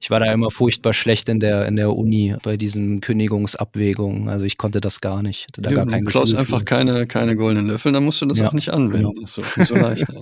Ich 0.00 0.10
war 0.10 0.20
da 0.20 0.32
immer 0.32 0.52
furchtbar 0.52 0.92
schlecht 0.92 1.28
in 1.28 1.40
der, 1.40 1.66
in 1.66 1.74
der 1.74 1.92
Uni 1.92 2.36
bei 2.42 2.56
diesen 2.56 3.00
Kündigungsabwägungen. 3.00 4.28
Also 4.28 4.44
ich 4.44 4.56
konnte 4.56 4.80
das 4.80 5.00
gar 5.00 5.24
nicht. 5.24 5.48
Hatte 5.48 5.62
da 5.62 5.70
ja, 5.70 5.76
gar 5.76 5.86
kein 5.86 6.04
du 6.04 6.10
klaust 6.10 6.36
einfach 6.36 6.64
keine, 6.64 7.06
keine 7.06 7.34
goldenen 7.34 7.66
Löffel, 7.66 7.90
dann 7.90 8.04
musst 8.04 8.20
du 8.20 8.26
das 8.26 8.38
ja, 8.38 8.46
auch 8.46 8.52
nicht 8.52 8.70
anwenden. 8.70 9.12
Genau. 9.12 9.26
So, 9.26 9.42
so 9.64 9.74
leicht. 9.74 10.06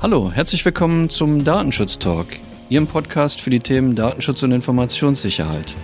Hallo, 0.00 0.32
herzlich 0.32 0.64
willkommen 0.64 1.10
zum 1.10 1.44
Datenschutz 1.44 1.98
Talk, 1.98 2.28
Ihrem 2.70 2.86
Podcast 2.86 3.42
für 3.42 3.50
die 3.50 3.60
Themen 3.60 3.94
Datenschutz 3.94 4.42
und 4.42 4.52
Informationssicherheit. 4.52 5.74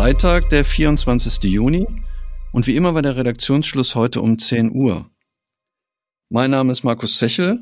Freitag, 0.00 0.48
der 0.48 0.64
24. 0.64 1.42
Juni 1.42 1.86
und 2.52 2.66
wie 2.66 2.74
immer 2.74 2.94
war 2.94 3.02
der 3.02 3.18
Redaktionsschluss 3.18 3.94
heute 3.94 4.22
um 4.22 4.38
10 4.38 4.72
Uhr. 4.72 5.10
Mein 6.30 6.52
Name 6.52 6.72
ist 6.72 6.84
Markus 6.84 7.18
Sechel 7.18 7.60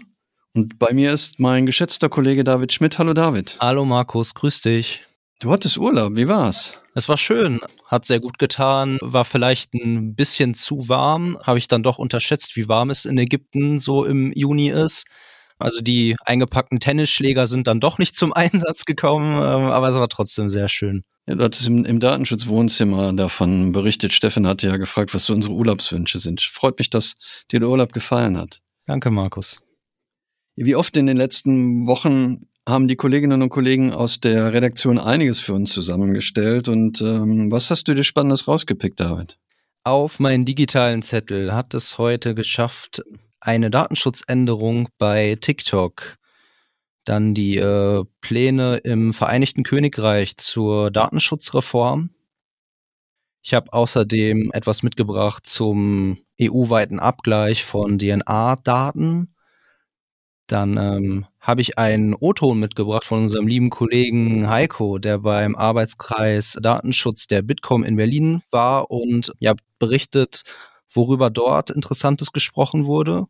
und 0.55 0.79
bei 0.79 0.93
mir 0.93 1.13
ist 1.13 1.41
mein 1.41 1.67
geschätzter 1.67 2.09
Kollege 2.09 2.45
David 2.45 2.73
Schmidt. 2.73 3.01
Hallo 3.01 3.13
David. 3.13 3.57
Hallo 3.59 3.85
Markus, 3.85 4.35
grüß 4.35 4.61
dich. 4.61 5.05
Du 5.41 5.51
hattest 5.51 5.79
Urlaub, 5.79 6.15
wie 6.15 6.29
war's? 6.29 6.75
Es 6.95 7.09
war 7.09 7.19
schön, 7.19 7.59
hat 7.87 8.05
sehr 8.05 8.21
gut 8.21 8.39
getan, 8.39 8.99
war 9.03 9.25
vielleicht 9.25 9.75
ein 9.75 10.15
bisschen 10.15 10.55
zu 10.55 10.89
warm, 10.89 11.37
habe 11.43 11.59
ich 11.59 11.67
dann 11.67 11.83
doch 11.83 11.99
unterschätzt, 11.99 12.55
wie 12.55 12.69
warm 12.69 12.91
es 12.91 13.05
in 13.05 13.19
Ägypten 13.19 13.81
so 13.81 14.05
im 14.05 14.31
Juni 14.33 14.71
ist. 14.71 15.09
Also 15.59 15.81
die 15.81 16.15
eingepackten 16.25 16.79
Tennisschläger 16.79 17.49
sind 17.49 17.67
dann 17.67 17.81
doch 17.81 17.99
nicht 17.99 18.15
zum 18.15 18.33
Einsatz 18.33 18.85
gekommen, 18.85 19.33
ähm, 19.39 19.73
aber 19.73 19.89
es 19.89 19.97
war 19.97 20.09
trotzdem 20.09 20.49
sehr 20.49 20.69
schön. 20.69 21.03
Ja, 21.29 21.35
du 21.35 21.45
hattest 21.45 21.67
im, 21.67 21.85
im 21.85 22.01
Datenschutzwohnzimmer 22.01 23.13
davon 23.13 23.73
berichtet. 23.73 24.15
Steffen 24.15 24.47
hatte 24.47 24.67
ja 24.67 24.79
gefragt, 24.79 25.13
was 25.13 25.27
so 25.27 25.35
unsere 25.35 25.53
Urlaubswünsche 25.53 26.19
sind. 26.19 26.41
Freut 26.41 26.79
mich, 26.79 26.89
dass 26.89 27.17
dir 27.53 27.61
der 27.61 27.69
Urlaub 27.69 27.93
gefallen 27.93 28.39
hat. 28.39 28.63
Danke, 28.87 29.11
Markus. 29.11 29.61
Wie 30.57 30.75
oft 30.75 30.97
in 30.97 31.05
den 31.05 31.19
letzten 31.19 31.87
Wochen 31.87 32.41
haben 32.67 32.89
die 32.89 32.97
Kolleginnen 32.97 33.43
und 33.43 33.51
Kollegen 33.51 33.93
aus 33.93 34.21
der 34.21 34.55
Redaktion 34.55 34.99
einiges 34.99 35.39
für 35.39 35.53
uns 35.53 35.71
zusammengestellt. 35.73 36.67
Und 36.67 37.03
ähm, 37.03 37.51
was 37.51 37.71
hast 37.71 37.85
du 37.89 37.95
dir 37.95 38.05
Spannendes 38.05 38.49
rausgepickt, 38.49 38.99
David? 38.99 39.39
Auf 39.85 40.21
meinen 40.21 40.47
digitalen 40.47 41.03
Zettel 41.03 41.53
hat 41.53 41.75
es 41.75 41.99
heute 41.99 42.35
geschafft, 42.35 43.03
eine 43.39 43.71
Datenschutzänderung 43.71 44.89
bei 44.97 45.37
TikTok 45.39 46.17
dann 47.09 47.33
die 47.35 47.57
äh, 47.57 48.05
Pläne 48.21 48.77
im 48.79 49.15
Vereinigten 49.15 49.63
Königreich 49.63 50.37
zur 50.37 50.91
Datenschutzreform. 50.91 52.11
Ich 53.43 53.55
habe 53.55 53.73
außerdem 53.73 54.51
etwas 54.53 54.83
mitgebracht 54.83 55.47
zum 55.47 56.19
EU-weiten 56.41 57.01
Abgleich 57.01 57.65
von 57.65 57.99
DNA-Daten. 57.99 59.35
Dann 60.49 60.77
ähm, 60.77 61.27
habe 61.41 61.61
ich 61.61 61.79
einen 61.79 62.15
O-Ton 62.15 62.59
mitgebracht 62.59 63.05
von 63.05 63.23
unserem 63.23 63.47
lieben 63.47 63.71
Kollegen 63.71 64.49
Heiko, 64.49 64.99
der 64.99 65.19
beim 65.19 65.57
Arbeitskreis 65.57 66.59
Datenschutz 66.61 67.27
der 67.27 67.43
Bitkom 67.43 67.85
in 67.85 67.97
Berlin 67.97 68.43
war 68.51 68.91
und 68.91 69.33
ja 69.39 69.55
berichtet, 69.79 70.43
worüber 70.93 71.31
dort 71.31 71.71
Interessantes 71.71 72.33
gesprochen 72.33 72.87
wurde. 72.87 73.27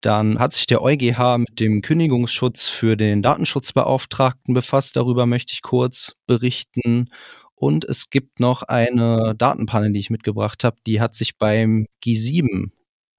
Dann 0.00 0.38
hat 0.38 0.52
sich 0.52 0.66
der 0.66 0.82
EuGH 0.82 1.38
mit 1.38 1.58
dem 1.58 1.82
Kündigungsschutz 1.82 2.68
für 2.68 2.96
den 2.96 3.22
Datenschutzbeauftragten 3.22 4.54
befasst. 4.54 4.96
Darüber 4.96 5.26
möchte 5.26 5.52
ich 5.52 5.62
kurz 5.62 6.12
berichten. 6.26 7.10
Und 7.54 7.84
es 7.86 8.10
gibt 8.10 8.38
noch 8.38 8.62
eine 8.62 9.34
Datenpanne, 9.36 9.90
die 9.92 9.98
ich 9.98 10.10
mitgebracht 10.10 10.62
habe. 10.64 10.76
Die 10.86 11.00
hat 11.00 11.14
sich 11.14 11.38
beim 11.38 11.86
G7 12.04 12.70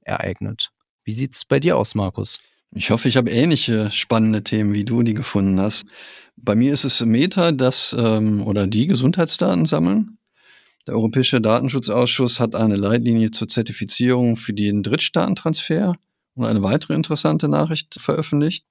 ereignet. 0.02 0.70
Wie 1.04 1.14
sieht 1.14 1.36
es 1.36 1.46
bei 1.46 1.60
dir 1.60 1.78
aus, 1.78 1.96
Markus? 1.96 2.42
Ich 2.74 2.92
hoffe, 2.92 3.08
ich 3.08 3.18
habe 3.18 3.32
ähnliche 3.32 3.90
spannende 3.92 4.44
Themen, 4.44 4.74
wie 4.74 4.86
du 4.86 5.02
die 5.02 5.14
gefunden 5.14 5.60
hast. 5.60 5.86
Bei 6.36 6.54
mir 6.54 6.74
ist 6.74 6.84
es 6.84 7.04
Meta, 7.04 7.52
das 7.52 7.96
ähm, 7.98 8.46
oder 8.46 8.68
die 8.68 8.88
Gesundheitsdaten 8.88 9.66
sammeln. 9.66 10.18
Der 10.86 10.96
Europäische 10.96 11.42
Datenschutzausschuss 11.42 12.40
hat 12.40 12.56
eine 12.56 12.76
Leitlinie 12.76 13.32
zur 13.32 13.48
Zertifizierung 13.48 14.38
für 14.38 14.54
den 14.54 14.84
Drittstaatentransfer 14.84 15.94
und 16.38 16.46
eine 16.46 16.64
weitere 16.64 16.94
interessante 16.94 17.48
Nachricht 17.48 17.96
veröffentlicht. 18.00 18.66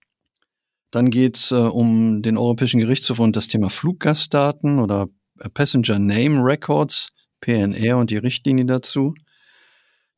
Dann 0.90 1.10
geht 1.10 1.36
es 1.36 1.50
äh, 1.50 1.56
um 1.56 2.22
den 2.22 2.38
Europäischen 2.38 2.80
Gerichtshof 2.80 3.18
und 3.18 3.36
das 3.36 3.48
Thema 3.48 3.70
Fluggastdaten 3.70 4.78
oder 4.78 5.08
äh, 5.40 5.48
Passenger 5.50 5.98
Name 5.98 6.42
Records, 6.42 7.10
PNR 7.40 7.98
und 7.98 8.10
die 8.10 8.16
Richtlinie 8.16 8.64
dazu. 8.66 9.14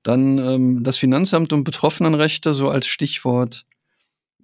Dann 0.03 0.39
ähm, 0.39 0.85
das 0.85 0.99
Finanzamt 0.99 1.53
und 1.53 1.65
Betroffenenrechte 1.65 2.55
so 2.55 2.69
als 2.69 2.87
Stichwort. 2.87 3.65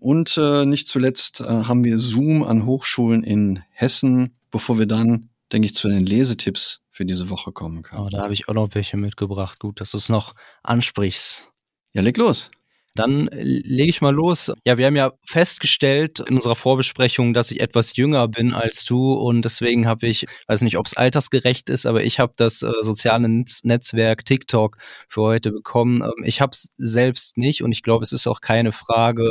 Und 0.00 0.36
äh, 0.36 0.66
nicht 0.66 0.88
zuletzt 0.88 1.40
äh, 1.40 1.44
haben 1.44 1.84
wir 1.84 1.98
Zoom 1.98 2.42
an 2.42 2.66
Hochschulen 2.66 3.22
in 3.22 3.62
Hessen, 3.70 4.36
bevor 4.50 4.78
wir 4.78 4.86
dann, 4.86 5.30
denke 5.52 5.66
ich, 5.66 5.74
zu 5.74 5.88
den 5.88 6.04
Lesetipps 6.04 6.80
für 6.90 7.04
diese 7.04 7.30
Woche 7.30 7.52
kommen 7.52 7.82
können. 7.82 8.02
Oh, 8.02 8.08
da 8.08 8.22
habe 8.22 8.32
ich 8.32 8.48
auch 8.48 8.54
noch 8.54 8.68
welche 8.72 8.96
mitgebracht. 8.96 9.58
Gut, 9.60 9.80
dass 9.80 9.92
du 9.92 9.98
es 9.98 10.08
noch 10.08 10.34
ansprichst. 10.62 11.50
Ja, 11.92 12.02
leg 12.02 12.16
los. 12.16 12.50
Dann 12.96 13.28
äh, 13.28 13.42
lege 13.42 13.90
ich 13.90 14.00
mal 14.00 14.14
los. 14.14 14.52
Ja, 14.64 14.78
wir 14.78 14.86
haben 14.86 14.96
ja 14.96 15.12
festgestellt 15.26 16.20
in 16.20 16.36
unserer 16.36 16.54
Vorbesprechung, 16.54 17.34
dass 17.34 17.50
ich 17.50 17.60
etwas 17.60 17.96
jünger 17.96 18.28
bin 18.28 18.52
als 18.54 18.84
du 18.84 19.14
und 19.14 19.44
deswegen 19.44 19.86
habe 19.86 20.06
ich, 20.06 20.26
weiß 20.46 20.62
nicht, 20.62 20.78
ob 20.78 20.86
es 20.86 20.96
altersgerecht 20.96 21.70
ist, 21.70 21.86
aber 21.86 22.04
ich 22.04 22.20
habe 22.20 22.32
das 22.36 22.62
äh, 22.62 22.70
soziale 22.80 23.28
Netzwerk 23.62 24.24
TikTok 24.24 24.78
für 25.08 25.22
heute 25.22 25.50
bekommen. 25.50 26.02
Ähm, 26.02 26.24
ich 26.24 26.40
habe 26.40 26.52
es 26.52 26.68
selbst 26.76 27.36
nicht 27.36 27.62
und 27.62 27.72
ich 27.72 27.82
glaube, 27.82 28.04
es 28.04 28.12
ist 28.12 28.28
auch 28.28 28.40
keine 28.40 28.70
Frage, 28.72 29.28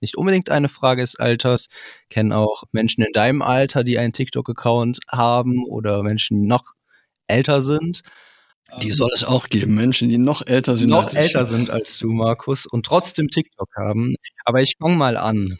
nicht 0.00 0.16
unbedingt 0.16 0.50
eine 0.50 0.68
Frage 0.68 1.00
des 1.00 1.16
Alters. 1.16 1.68
Kennen 2.10 2.32
auch 2.32 2.64
Menschen 2.72 3.02
in 3.04 3.12
deinem 3.12 3.42
Alter, 3.42 3.84
die 3.84 3.98
einen 3.98 4.12
TikTok-Account 4.12 4.98
haben 5.10 5.64
oder 5.64 6.02
Menschen, 6.02 6.42
die 6.42 6.48
noch 6.48 6.74
älter 7.28 7.62
sind. 7.62 8.02
Die 8.82 8.90
soll 8.90 9.10
es 9.14 9.24
auch 9.24 9.48
geben, 9.48 9.74
Menschen, 9.74 10.08
die 10.08 10.18
noch 10.18 10.46
älter 10.46 10.76
sind. 10.76 10.90
Noch 10.90 11.04
als 11.04 11.14
älter 11.14 11.42
ich. 11.42 11.48
sind 11.48 11.70
als 11.70 11.98
du, 11.98 12.08
Markus, 12.08 12.66
und 12.66 12.84
trotzdem 12.86 13.28
TikTok 13.28 13.68
haben. 13.76 14.14
Aber 14.44 14.62
ich 14.62 14.74
fange 14.78 14.96
mal 14.96 15.16
an. 15.16 15.58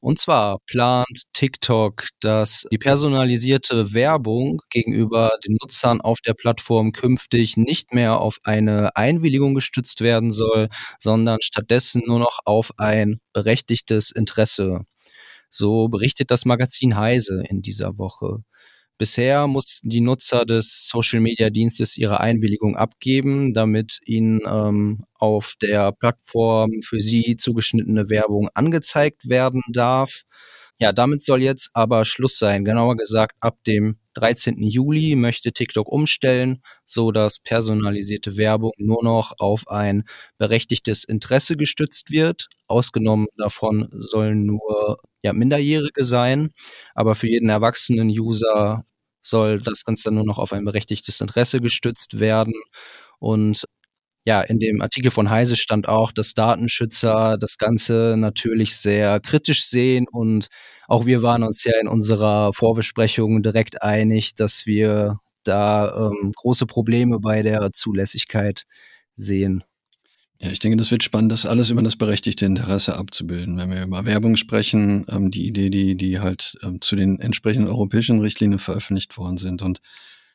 Und 0.00 0.18
zwar 0.18 0.58
plant 0.66 1.22
TikTok, 1.32 2.08
dass 2.20 2.66
die 2.70 2.76
personalisierte 2.76 3.94
Werbung 3.94 4.60
gegenüber 4.68 5.32
den 5.46 5.56
Nutzern 5.62 6.02
auf 6.02 6.18
der 6.20 6.34
Plattform 6.34 6.92
künftig 6.92 7.56
nicht 7.56 7.94
mehr 7.94 8.20
auf 8.20 8.38
eine 8.44 8.94
Einwilligung 8.96 9.54
gestützt 9.54 10.02
werden 10.02 10.30
soll, 10.30 10.68
sondern 11.00 11.40
stattdessen 11.40 12.02
nur 12.06 12.18
noch 12.18 12.40
auf 12.44 12.72
ein 12.76 13.20
berechtigtes 13.32 14.10
Interesse. 14.10 14.80
So 15.48 15.88
berichtet 15.88 16.30
das 16.30 16.44
Magazin 16.44 16.96
Heise 16.96 17.42
in 17.48 17.62
dieser 17.62 17.96
Woche. 17.96 18.44
Bisher 18.96 19.48
mussten 19.48 19.88
die 19.88 20.00
Nutzer 20.00 20.44
des 20.44 20.88
Social-Media-Dienstes 20.88 21.96
ihre 21.96 22.20
Einwilligung 22.20 22.76
abgeben, 22.76 23.52
damit 23.52 23.98
ihnen 24.04 24.40
ähm, 24.46 25.04
auf 25.14 25.54
der 25.60 25.90
Plattform 25.92 26.70
für 26.82 27.00
sie 27.00 27.36
zugeschnittene 27.36 28.08
Werbung 28.08 28.48
angezeigt 28.54 29.28
werden 29.28 29.62
darf. 29.72 30.22
Ja, 30.78 30.92
damit 30.92 31.22
soll 31.22 31.42
jetzt 31.42 31.70
aber 31.72 32.04
Schluss 32.04 32.38
sein. 32.38 32.64
Genauer 32.64 32.96
gesagt, 32.96 33.36
ab 33.40 33.58
dem 33.66 33.98
13. 34.14 34.62
Juli 34.62 35.16
möchte 35.16 35.52
TikTok 35.52 35.88
umstellen, 35.88 36.62
so 36.84 37.10
dass 37.10 37.38
personalisierte 37.38 38.36
Werbung 38.36 38.72
nur 38.78 39.02
noch 39.02 39.32
auf 39.38 39.68
ein 39.68 40.04
berechtigtes 40.38 41.04
Interesse 41.04 41.56
gestützt 41.56 42.10
wird. 42.10 42.48
Ausgenommen 42.66 43.26
davon 43.36 43.88
sollen 43.92 44.46
nur 44.46 44.98
ja, 45.24 45.32
Minderjährige 45.32 46.04
sein, 46.04 46.52
aber 46.94 47.14
für 47.14 47.28
jeden 47.28 47.48
erwachsenen 47.48 48.08
User 48.08 48.84
soll 49.22 49.60
das 49.60 49.84
Ganze 49.84 50.10
nur 50.12 50.24
noch 50.24 50.38
auf 50.38 50.52
ein 50.52 50.66
berechtigtes 50.66 51.20
Interesse 51.22 51.60
gestützt 51.60 52.20
werden. 52.20 52.52
Und 53.18 53.64
ja, 54.26 54.42
in 54.42 54.58
dem 54.58 54.82
Artikel 54.82 55.10
von 55.10 55.30
Heise 55.30 55.56
stand 55.56 55.88
auch, 55.88 56.12
dass 56.12 56.34
Datenschützer 56.34 57.38
das 57.38 57.58
Ganze 57.58 58.16
natürlich 58.18 58.76
sehr 58.76 59.18
kritisch 59.20 59.64
sehen 59.66 60.06
und 60.10 60.48
auch 60.88 61.06
wir 61.06 61.22
waren 61.22 61.42
uns 61.42 61.64
ja 61.64 61.72
in 61.80 61.88
unserer 61.88 62.52
Vorbesprechung 62.52 63.42
direkt 63.42 63.82
einig, 63.82 64.34
dass 64.34 64.66
wir 64.66 65.20
da 65.44 66.10
ähm, 66.10 66.32
große 66.36 66.66
Probleme 66.66 67.18
bei 67.20 67.42
der 67.42 67.72
Zulässigkeit 67.72 68.64
sehen. 69.16 69.64
Ja, 70.44 70.50
ich 70.50 70.58
denke, 70.58 70.76
das 70.76 70.90
wird 70.90 71.02
spannend, 71.02 71.32
das 71.32 71.46
alles 71.46 71.70
über 71.70 71.80
das 71.80 71.96
berechtigte 71.96 72.44
Interesse 72.44 72.98
abzubilden. 72.98 73.56
Wenn 73.56 73.70
wir 73.70 73.82
über 73.82 74.04
Werbung 74.04 74.36
sprechen, 74.36 75.06
ähm, 75.08 75.30
die 75.30 75.46
Idee, 75.46 75.70
die, 75.70 75.94
die 75.94 76.20
halt 76.20 76.58
ähm, 76.62 76.82
zu 76.82 76.96
den 76.96 77.18
entsprechenden 77.18 77.66
europäischen 77.66 78.20
Richtlinien 78.20 78.58
veröffentlicht 78.58 79.16
worden 79.16 79.38
sind 79.38 79.62
und 79.62 79.80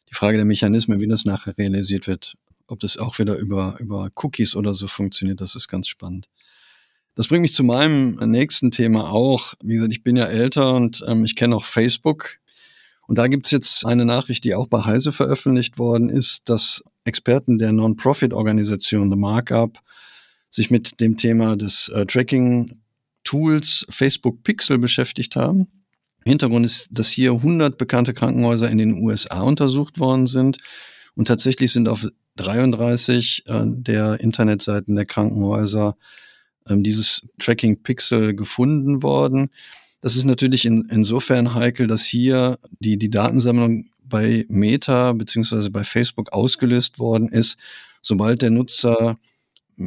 die 0.09 0.15
Frage 0.15 0.37
der 0.37 0.47
Mechanismen, 0.47 0.99
wie 0.99 1.05
das 1.05 1.25
nachher 1.25 1.55
realisiert 1.59 2.07
wird, 2.07 2.33
ob 2.65 2.79
das 2.79 2.97
auch 2.97 3.19
wieder 3.19 3.37
über, 3.37 3.75
über 3.77 4.09
Cookies 4.15 4.55
oder 4.55 4.73
so 4.73 4.87
funktioniert, 4.87 5.41
das 5.41 5.53
ist 5.53 5.67
ganz 5.67 5.87
spannend. 5.87 6.27
Das 7.13 7.27
bringt 7.27 7.43
mich 7.43 7.53
zu 7.53 7.63
meinem 7.63 8.15
nächsten 8.31 8.71
Thema 8.71 9.11
auch. 9.11 9.53
Wie 9.61 9.75
gesagt, 9.75 9.91
ich 9.91 10.01
bin 10.01 10.15
ja 10.15 10.25
älter 10.25 10.73
und 10.73 11.03
ähm, 11.07 11.23
ich 11.23 11.35
kenne 11.35 11.55
auch 11.55 11.65
Facebook. 11.65 12.39
Und 13.05 13.19
da 13.19 13.27
gibt's 13.27 13.51
jetzt 13.51 13.85
eine 13.85 14.05
Nachricht, 14.05 14.43
die 14.43 14.55
auch 14.55 14.67
bei 14.67 14.85
Heise 14.85 15.11
veröffentlicht 15.11 15.77
worden 15.77 16.09
ist, 16.09 16.49
dass 16.49 16.83
Experten 17.03 17.59
der 17.59 17.73
Non-Profit-Organisation 17.73 19.11
The 19.11 19.15
Markup 19.17 19.77
sich 20.49 20.71
mit 20.71 20.99
dem 20.99 21.17
Thema 21.17 21.55
des 21.55 21.89
äh, 21.89 22.05
Tracking-Tools 22.05 23.85
Facebook 23.89 24.43
Pixel 24.43 24.77
beschäftigt 24.77 25.35
haben. 25.35 25.67
Hintergrund 26.25 26.65
ist, 26.65 26.87
dass 26.91 27.09
hier 27.09 27.31
100 27.31 27.77
bekannte 27.77 28.13
Krankenhäuser 28.13 28.69
in 28.69 28.77
den 28.77 29.03
USA 29.03 29.41
untersucht 29.41 29.99
worden 29.99 30.27
sind 30.27 30.57
und 31.15 31.27
tatsächlich 31.27 31.71
sind 31.71 31.87
auf 31.87 32.07
33 32.35 33.43
äh, 33.47 33.63
der 33.65 34.19
Internetseiten 34.19 34.95
der 34.95 35.05
Krankenhäuser 35.05 35.95
ähm, 36.67 36.83
dieses 36.83 37.21
Tracking 37.39 37.83
Pixel 37.83 38.35
gefunden 38.35 39.03
worden. 39.03 39.49
Das 40.01 40.15
ist 40.15 40.25
natürlich 40.25 40.65
in, 40.65 40.87
insofern 40.89 41.53
heikel, 41.53 41.87
dass 41.87 42.05
hier 42.05 42.57
die, 42.79 42.97
die 42.97 43.09
Datensammlung 43.09 43.89
bei 44.01 44.45
Meta 44.47 45.13
beziehungsweise 45.13 45.69
bei 45.69 45.83
Facebook 45.83 46.31
ausgelöst 46.31 46.99
worden 46.99 47.27
ist, 47.29 47.57
sobald 48.01 48.41
der 48.41 48.49
Nutzer 48.49 49.17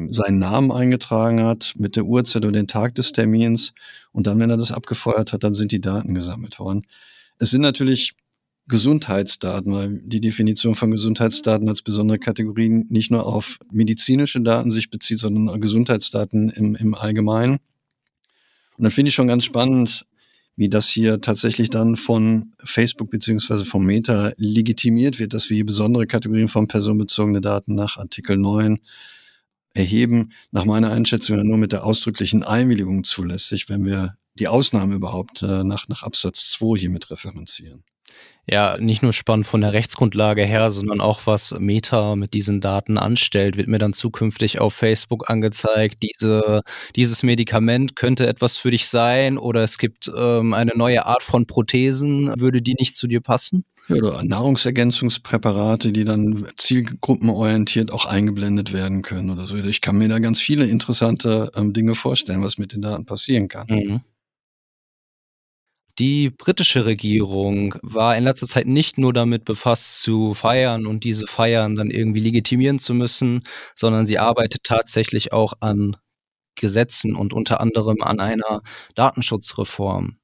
seinen 0.08 0.38
Namen 0.38 0.72
eingetragen 0.72 1.42
hat 1.42 1.74
mit 1.76 1.96
der 1.96 2.04
Uhrzeit 2.04 2.44
und 2.44 2.54
den 2.54 2.66
Tag 2.66 2.94
des 2.94 3.12
Termins 3.12 3.74
und 4.12 4.26
dann, 4.26 4.38
wenn 4.40 4.50
er 4.50 4.56
das 4.56 4.72
abgefeuert 4.72 5.32
hat, 5.32 5.44
dann 5.44 5.54
sind 5.54 5.72
die 5.72 5.80
Daten 5.80 6.14
gesammelt 6.14 6.58
worden. 6.58 6.86
Es 7.38 7.50
sind 7.50 7.60
natürlich 7.60 8.14
Gesundheitsdaten, 8.68 9.72
weil 9.72 10.00
die 10.04 10.20
Definition 10.20 10.74
von 10.74 10.90
Gesundheitsdaten 10.90 11.68
als 11.68 11.82
besondere 11.82 12.18
Kategorie 12.18 12.84
nicht 12.88 13.10
nur 13.10 13.26
auf 13.26 13.58
medizinische 13.70 14.40
Daten 14.40 14.70
sich 14.70 14.88
bezieht, 14.88 15.18
sondern 15.18 15.60
Gesundheitsdaten 15.60 16.50
im, 16.50 16.74
im 16.76 16.94
Allgemeinen. 16.94 17.58
Und 18.78 18.84
dann 18.84 18.90
finde 18.90 19.10
ich 19.10 19.14
schon 19.14 19.28
ganz 19.28 19.44
spannend, 19.44 20.06
wie 20.56 20.68
das 20.68 20.88
hier 20.88 21.20
tatsächlich 21.20 21.70
dann 21.70 21.96
von 21.96 22.52
Facebook 22.62 23.10
beziehungsweise 23.10 23.64
vom 23.64 23.84
Meta 23.84 24.32
legitimiert 24.36 25.18
wird, 25.18 25.34
dass 25.34 25.50
wir 25.50 25.56
hier 25.56 25.66
besondere 25.66 26.06
Kategorien 26.06 26.48
von 26.48 26.68
personenbezogene 26.68 27.40
Daten 27.40 27.74
nach 27.74 27.96
Artikel 27.96 28.36
9 28.36 28.78
erheben. 29.74 30.32
Nach 30.50 30.64
meiner 30.64 30.90
Einschätzung 30.90 31.42
nur 31.42 31.58
mit 31.58 31.72
der 31.72 31.84
ausdrücklichen 31.84 32.42
Einwilligung 32.42 33.04
zulässig, 33.04 33.69
wenn 33.69 33.84
wir 33.84 34.16
die 34.34 34.48
Ausnahme 34.48 34.94
überhaupt 34.94 35.42
äh, 35.42 35.64
nach, 35.64 35.88
nach 35.88 36.02
Absatz 36.02 36.50
2 36.50 36.78
hier 36.78 36.90
mit 36.90 37.10
referenzieren 37.10 37.84
ja 38.46 38.76
nicht 38.78 39.02
nur 39.02 39.12
spannend 39.12 39.46
von 39.46 39.60
der 39.60 39.72
Rechtsgrundlage 39.72 40.44
her, 40.44 40.70
sondern 40.70 41.00
auch 41.00 41.22
was 41.26 41.54
Meta 41.58 42.16
mit 42.16 42.34
diesen 42.34 42.60
Daten 42.60 42.98
anstellt, 42.98 43.56
wird 43.56 43.69
mir 43.69 43.78
dann 43.78 43.92
zukünftig 43.92 44.60
auf 44.60 44.74
Facebook 44.74 45.30
angezeigt, 45.30 46.02
diese, 46.02 46.62
dieses 46.96 47.22
Medikament 47.22 47.94
könnte 47.94 48.26
etwas 48.26 48.56
für 48.56 48.70
dich 48.70 48.88
sein 48.88 49.38
oder 49.38 49.62
es 49.62 49.78
gibt 49.78 50.10
ähm, 50.14 50.54
eine 50.54 50.72
neue 50.74 51.06
Art 51.06 51.22
von 51.22 51.46
Prothesen, 51.46 52.34
würde 52.40 52.62
die 52.62 52.74
nicht 52.78 52.96
zu 52.96 53.06
dir 53.06 53.20
passen? 53.20 53.64
Ja, 53.88 53.96
oder 53.96 54.23
Nahrungsergänzungspräparate, 54.23 55.93
die 55.93 56.05
dann 56.05 56.46
zielgruppenorientiert 56.56 57.90
auch 57.93 58.06
eingeblendet 58.06 58.73
werden 58.73 59.02
können 59.02 59.31
oder 59.31 59.46
so. 59.46 59.56
Ich 59.56 59.81
kann 59.81 59.99
mir 59.99 60.08
da 60.08 60.19
ganz 60.20 60.40
viele 60.40 60.67
interessante 60.67 61.50
ähm, 61.56 61.73
Dinge 61.73 61.94
vorstellen, 61.94 62.43
was 62.43 62.58
mit 62.58 62.73
den 62.73 62.82
Daten 62.82 63.06
passieren 63.06 63.49
kann. 63.49 63.67
Mhm. 63.69 64.00
Die 65.99 66.31
britische 66.31 66.87
Regierung 66.87 67.75
war 67.82 68.17
in 68.17 68.25
letzter 68.25 68.46
Zeit 68.46 68.67
nicht 68.67 68.96
nur 68.96 69.12
damit 69.12 69.44
befasst 69.44 70.00
zu 70.00 70.32
feiern 70.32 70.87
und 70.87 71.05
diese 71.05 71.26
Feiern 71.26 71.75
dann 71.75 71.90
irgendwie 71.90 72.20
legitimieren 72.20 72.79
zu 72.79 72.94
müssen, 72.94 73.43
sondern 73.75 74.06
sie 74.06 74.19
arbeitet 74.19 74.64
tatsächlich 74.64 75.32
auch 75.32 75.52
an 75.61 75.96
Gesetzen 76.55 77.14
und 77.14 77.34
unter 77.34 77.61
anderem 77.61 78.00
an 78.00 78.20
einer 78.20 78.62
Datenschutzreform. 78.94 80.17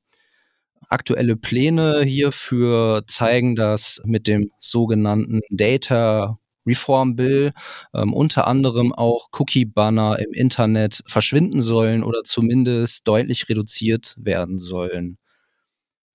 Aktuelle 0.89 1.37
Pläne 1.37 2.03
hierfür 2.03 3.05
zeigen, 3.07 3.57
dass 3.57 4.01
mit 4.05 4.27
dem 4.27 4.51
sogenannten 4.59 5.41
Data 5.51 6.39
Reform 6.67 7.17
Bill 7.17 7.53
ähm, 7.95 8.13
unter 8.13 8.47
anderem 8.47 8.93
auch 8.93 9.29
Cookie-Banner 9.33 10.19
im 10.19 10.33
Internet 10.33 11.03
verschwinden 11.07 11.61
sollen 11.61 12.05
oder 12.05 12.21
zumindest 12.25 13.09
deutlich 13.09 13.49
reduziert 13.49 14.15
werden 14.19 14.59
sollen. 14.59 15.19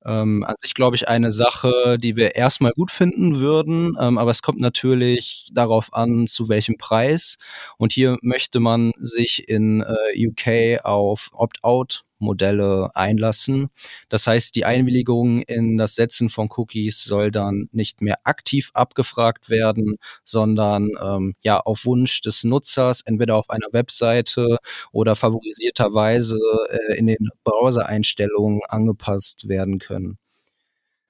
Ähm, 0.05 0.43
an 0.43 0.55
sich, 0.59 0.73
glaube 0.73 0.97
ich, 0.97 1.07
eine 1.07 1.31
Sache, 1.31 1.97
die 1.97 2.17
wir 2.17 2.35
erstmal 2.35 2.73
gut 2.73 2.91
finden 2.91 3.39
würden, 3.39 3.95
ähm, 3.99 4.17
aber 4.17 4.31
es 4.31 4.41
kommt 4.41 4.59
natürlich 4.59 5.49
darauf 5.53 5.93
an, 5.93 6.27
zu 6.27 6.49
welchem 6.49 6.77
Preis. 6.77 7.37
Und 7.77 7.93
hier 7.93 8.17
möchte 8.21 8.59
man 8.59 8.91
sich 8.99 9.47
in 9.47 9.81
äh, 9.81 10.27
UK 10.27 10.83
auf 10.83 11.29
Opt-out 11.31 12.03
Modelle 12.23 12.89
einlassen. 12.95 13.69
Das 14.09 14.27
heißt, 14.27 14.55
die 14.55 14.65
Einwilligung 14.65 15.41
in 15.43 15.77
das 15.77 15.95
Setzen 15.95 16.29
von 16.29 16.49
Cookies 16.55 17.03
soll 17.03 17.31
dann 17.31 17.69
nicht 17.71 18.01
mehr 18.01 18.17
aktiv 18.23 18.71
abgefragt 18.73 19.49
werden, 19.49 19.97
sondern 20.23 20.91
ähm, 21.01 21.35
ja 21.43 21.59
auf 21.59 21.85
Wunsch 21.85 22.21
des 22.21 22.43
Nutzers 22.43 23.01
entweder 23.01 23.35
auf 23.35 23.49
einer 23.49 23.67
Webseite 23.71 24.57
oder 24.91 25.15
favorisierterweise 25.15 26.39
äh, 26.69 26.97
in 26.97 27.07
den 27.07 27.29
Browser-Einstellungen 27.43 28.61
angepasst 28.67 29.47
werden 29.47 29.79
können. 29.79 30.17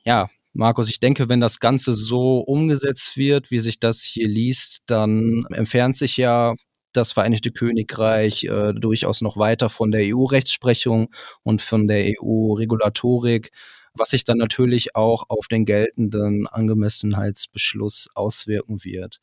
Ja, 0.06 0.30
Markus, 0.54 0.90
ich 0.90 1.00
denke, 1.00 1.30
wenn 1.30 1.40
das 1.40 1.60
Ganze 1.60 1.94
so 1.94 2.40
umgesetzt 2.40 3.18
wird, 3.18 3.50
wie 3.50 3.60
sich 3.60 3.80
das 3.80 4.04
hier 4.04 4.28
liest, 4.28 4.84
dann 4.86 5.46
entfernt 5.52 5.96
sich 5.96 6.18
ja 6.18 6.56
das 6.94 7.12
Vereinigte 7.12 7.52
Königreich 7.52 8.46
äh, 8.46 8.74
durchaus 8.74 9.22
noch 9.22 9.38
weiter 9.38 9.70
von 9.70 9.92
der 9.92 10.16
EU-Rechtsprechung 10.16 11.10
und 11.44 11.62
von 11.62 11.88
der 11.88 12.14
EU-Regulatorik, 12.22 13.52
was 13.94 14.10
sich 14.10 14.24
dann 14.24 14.38
natürlich 14.38 14.96
auch 14.96 15.26
auf 15.30 15.48
den 15.48 15.66
geltenden 15.66 16.48
Angemessenheitsbeschluss 16.48 18.10
auswirken 18.16 18.84
wird. 18.84 19.20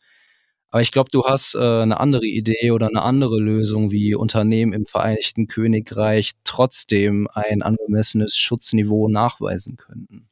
Aber 0.71 0.83
ich 0.83 0.93
glaube, 0.93 1.11
du 1.11 1.25
hast 1.25 1.57
äh, 1.57 1.59
eine 1.59 1.99
andere 1.99 2.27
Idee 2.27 2.71
oder 2.71 2.87
eine 2.87 3.03
andere 3.03 3.41
Lösung, 3.41 3.91
wie 3.91 4.15
Unternehmen 4.15 4.73
im 4.73 4.87
Vereinigten 4.87 5.49
Königreich 5.49 6.33
trotzdem 6.45 7.27
ein 7.33 7.63
angemessenes 7.63 8.37
Schutzniveau 8.37 9.09
nachweisen 9.09 9.77
könnten. 9.77 10.29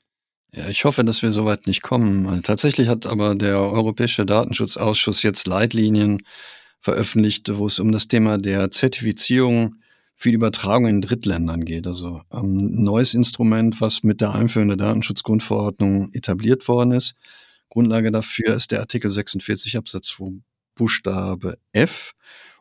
Ja, 0.55 0.69
ich 0.69 0.84
hoffe, 0.84 1.05
dass 1.05 1.23
wir 1.23 1.32
soweit 1.32 1.67
nicht 1.67 1.82
kommen. 1.82 2.43
Tatsächlich 2.43 2.88
hat 2.88 3.05
aber 3.05 3.34
der 3.34 3.58
Europäische 3.58 4.25
Datenschutzausschuss 4.25 5.23
jetzt 5.23 5.46
Leitlinien 5.46 6.23
veröffentlicht, 6.81 7.57
wo 7.57 7.67
es 7.67 7.79
um 7.79 7.93
das 7.93 8.09
Thema 8.09 8.39
der 8.39 8.71
Zertifizierung 8.71 9.77
für 10.15 10.31
die 10.31 10.35
Übertragung 10.35 10.87
in 10.87 11.01
Drittländern 11.01 11.65
geht. 11.65 11.87
Also 11.87 12.23
ähm, 12.33 12.57
ein 12.57 12.83
neues 12.83 13.15
Instrument, 13.15 13.81
was 13.81 14.03
mit 14.03 14.21
der 14.21 14.35
Einführung 14.35 14.69
der 14.69 14.77
Datenschutzgrundverordnung 14.77 16.11
etabliert 16.13 16.67
worden 16.67 16.93
ist. 16.93 17.15
Grundlage 17.69 18.11
dafür 18.11 18.55
ist 18.55 18.73
der 18.73 18.81
Artikel 18.81 19.11
46 19.11 19.77
Absatz 19.77 20.08
2 20.08 20.41
Buchstabe 20.75 21.58
F. 21.73 22.15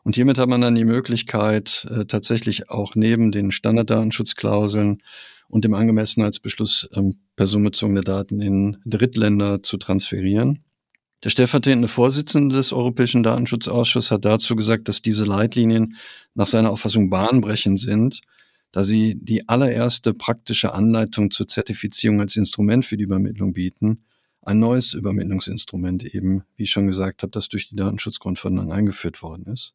Und 0.04 0.14
hiermit 0.14 0.38
hat 0.38 0.48
man 0.48 0.60
dann 0.60 0.74
die 0.74 0.84
Möglichkeit, 0.84 1.86
äh, 1.90 2.04
tatsächlich 2.04 2.70
auch 2.70 2.94
neben 2.94 3.32
den 3.32 3.50
Standarddatenschutzklauseln 3.50 5.02
und 5.48 5.64
dem 5.64 5.74
Angemessenheitsbeschluss 5.74 6.88
ähm, 6.94 7.18
personenbezogene 7.36 8.02
Daten 8.02 8.40
in 8.40 8.78
Drittländer 8.84 9.62
zu 9.62 9.78
transferieren. 9.78 10.64
Der 11.24 11.30
stellvertretende 11.30 11.88
Vorsitzende 11.88 12.54
des 12.54 12.72
Europäischen 12.72 13.24
Datenschutzausschusses 13.24 14.12
hat 14.12 14.24
dazu 14.24 14.54
gesagt, 14.54 14.86
dass 14.86 15.02
diese 15.02 15.24
Leitlinien 15.24 15.96
nach 16.34 16.46
seiner 16.46 16.70
Auffassung 16.70 17.10
bahnbrechend 17.10 17.80
sind, 17.80 18.20
da 18.70 18.84
sie 18.84 19.16
die 19.16 19.48
allererste 19.48 20.14
praktische 20.14 20.74
Anleitung 20.74 21.32
zur 21.32 21.48
Zertifizierung 21.48 22.20
als 22.20 22.36
Instrument 22.36 22.86
für 22.86 22.96
die 22.96 23.04
Übermittlung 23.04 23.52
bieten. 23.52 24.04
Ein 24.42 24.60
neues 24.60 24.94
Übermittlungsinstrument 24.94 26.04
eben, 26.14 26.44
wie 26.56 26.62
ich 26.62 26.70
schon 26.70 26.86
gesagt 26.86 27.22
habe, 27.22 27.32
das 27.32 27.48
durch 27.48 27.68
die 27.68 27.76
Datenschutzgrundverordnung 27.76 28.72
eingeführt 28.72 29.20
worden 29.20 29.46
ist. 29.52 29.74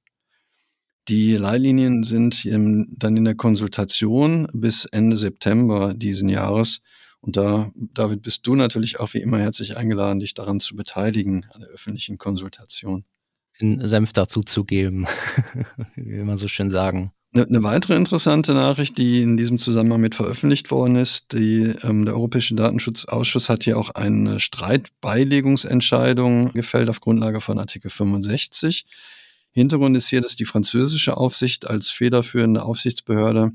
Die 1.10 1.34
Leitlinien 1.34 2.06
sind 2.06 2.46
dann 2.46 3.18
in 3.18 3.26
der 3.26 3.36
Konsultation 3.36 4.48
bis 4.54 4.86
Ende 4.86 5.18
September 5.18 5.94
diesen 5.94 6.30
Jahres 6.30 6.80
und 7.24 7.38
da, 7.38 7.72
David, 7.76 8.22
bist 8.22 8.46
du 8.46 8.54
natürlich 8.54 9.00
auch 9.00 9.14
wie 9.14 9.20
immer 9.20 9.40
herzlich 9.40 9.78
eingeladen, 9.78 10.20
dich 10.20 10.34
daran 10.34 10.60
zu 10.60 10.76
beteiligen, 10.76 11.46
an 11.54 11.62
der 11.62 11.70
öffentlichen 11.70 12.18
Konsultation. 12.18 13.06
Den 13.62 13.88
Senf 13.88 14.12
dazu 14.12 14.42
zu 14.42 14.66
geben, 14.66 15.08
wie 15.96 16.22
man 16.22 16.36
so 16.36 16.50
schön 16.50 16.70
sagen. 16.70 17.14
Eine, 17.34 17.48
eine 17.48 17.64
weitere 17.64 17.96
interessante 17.96 18.54
Nachricht, 18.54 18.98
die 18.98 19.22
in 19.22 19.38
diesem 19.38 19.58
Zusammenhang 19.58 20.02
mit 20.02 20.16
veröffentlicht 20.16 20.70
worden 20.70 20.98
ist, 20.98 21.32
die, 21.32 21.74
ähm, 21.84 22.04
der 22.04 22.16
Europäische 22.16 22.56
Datenschutzausschuss 22.56 23.48
hat 23.48 23.64
hier 23.64 23.78
auch 23.78 23.92
eine 23.92 24.42
Streitbeilegungsentscheidung 24.42 26.52
gefällt 26.52 26.90
auf 26.90 27.00
Grundlage 27.00 27.40
von 27.40 27.58
Artikel 27.58 27.90
65. 27.90 28.86
Hintergrund 29.52 29.96
ist 29.96 30.10
hier, 30.10 30.20
dass 30.20 30.36
die 30.36 30.44
französische 30.44 31.16
Aufsicht 31.16 31.70
als 31.70 31.90
federführende 31.90 32.64
Aufsichtsbehörde 32.64 33.54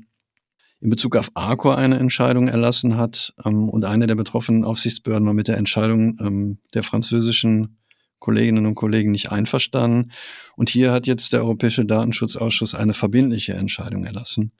in 0.81 0.89
Bezug 0.89 1.15
auf 1.15 1.31
Arcor 1.33 1.77
eine 1.77 1.99
Entscheidung 1.99 2.47
erlassen 2.47 2.97
hat. 2.97 3.33
Ähm, 3.45 3.69
und 3.69 3.85
eine 3.85 4.07
der 4.07 4.15
betroffenen 4.15 4.63
Aufsichtsbehörden 4.63 5.27
war 5.27 5.33
mit 5.33 5.47
der 5.47 5.57
Entscheidung 5.57 6.17
ähm, 6.19 6.57
der 6.73 6.83
französischen 6.83 7.77
Kolleginnen 8.19 8.65
und 8.65 8.75
Kollegen 8.75 9.11
nicht 9.11 9.31
einverstanden. 9.31 10.11
Und 10.55 10.69
hier 10.69 10.91
hat 10.91 11.07
jetzt 11.07 11.33
der 11.33 11.41
Europäische 11.41 11.85
Datenschutzausschuss 11.85 12.75
eine 12.75 12.93
verbindliche 12.93 13.53
Entscheidung 13.53 14.05
erlassen. 14.05 14.51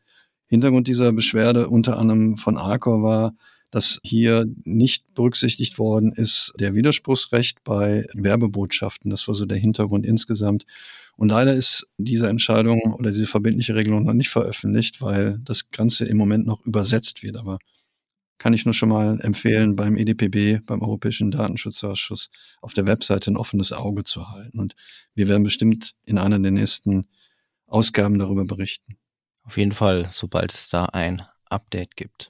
Hintergrund 0.47 0.87
dieser 0.87 1.11
Beschwerde 1.13 1.67
unter 1.67 1.97
anderem 1.97 2.37
von 2.37 2.57
Arcor 2.57 3.03
war, 3.03 3.35
dass 3.71 3.99
hier 4.03 4.45
nicht 4.63 5.13
berücksichtigt 5.13 5.77
worden 5.77 6.11
ist 6.11 6.53
der 6.59 6.73
Widerspruchsrecht 6.73 7.63
bei 7.63 8.05
Werbebotschaften. 8.13 9.11
Das 9.11 9.27
war 9.27 9.35
so 9.35 9.45
der 9.45 9.59
Hintergrund 9.59 10.05
insgesamt. 10.05 10.65
Und 11.19 11.27
leider 11.27 11.53
ist 11.53 11.85
diese 11.97 12.29
Entscheidung 12.29 12.93
oder 12.93 13.11
diese 13.11 13.27
verbindliche 13.27 13.75
Regelung 13.75 14.05
noch 14.05 14.13
nicht 14.13 14.29
veröffentlicht, 14.29 15.01
weil 15.01 15.37
das 15.43 15.69
Ganze 15.69 16.05
im 16.05 16.15
Moment 16.15 16.47
noch 16.47 16.65
übersetzt 16.65 17.23
wird. 17.23 17.35
Aber 17.35 17.59
kann 18.37 18.53
ich 18.53 18.63
nur 18.63 18.73
schon 18.73 18.87
mal 18.87 19.19
empfehlen, 19.19 19.75
beim 19.75 19.97
EDPB, 19.97 20.65
beim 20.65 20.81
Europäischen 20.81 21.29
Datenschutzausschuss, 21.29 22.29
auf 22.61 22.73
der 22.73 22.85
Webseite 22.85 23.31
ein 23.31 23.35
offenes 23.35 23.73
Auge 23.73 24.05
zu 24.05 24.29
halten. 24.29 24.59
Und 24.59 24.77
wir 25.13 25.27
werden 25.27 25.43
bestimmt 25.43 25.93
in 26.05 26.17
einer 26.17 26.39
der 26.39 26.51
nächsten 26.51 27.09
Ausgaben 27.67 28.17
darüber 28.17 28.45
berichten. 28.45 28.97
Auf 29.43 29.57
jeden 29.57 29.73
Fall, 29.73 30.07
sobald 30.11 30.53
es 30.53 30.69
da 30.69 30.85
ein 30.85 31.21
Update 31.49 31.97
gibt. 31.97 32.29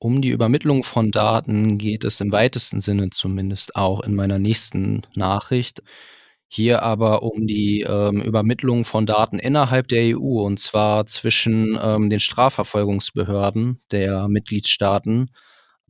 Um 0.00 0.22
die 0.22 0.30
Übermittlung 0.30 0.82
von 0.82 1.12
Daten 1.12 1.78
geht 1.78 2.02
es 2.02 2.20
im 2.20 2.32
weitesten 2.32 2.80
Sinne 2.80 3.10
zumindest 3.10 3.76
auch 3.76 4.00
in 4.00 4.16
meiner 4.16 4.40
nächsten 4.40 5.02
Nachricht. 5.14 5.84
Hier 6.50 6.82
aber 6.82 7.22
um 7.22 7.46
die 7.46 7.82
ähm, 7.82 8.22
Übermittlung 8.22 8.84
von 8.84 9.04
Daten 9.04 9.38
innerhalb 9.38 9.88
der 9.88 10.16
EU 10.16 10.40
und 10.46 10.58
zwar 10.58 11.04
zwischen 11.06 11.78
ähm, 11.80 12.08
den 12.08 12.20
Strafverfolgungsbehörden 12.20 13.80
der 13.90 14.28
Mitgliedstaaten. 14.28 15.26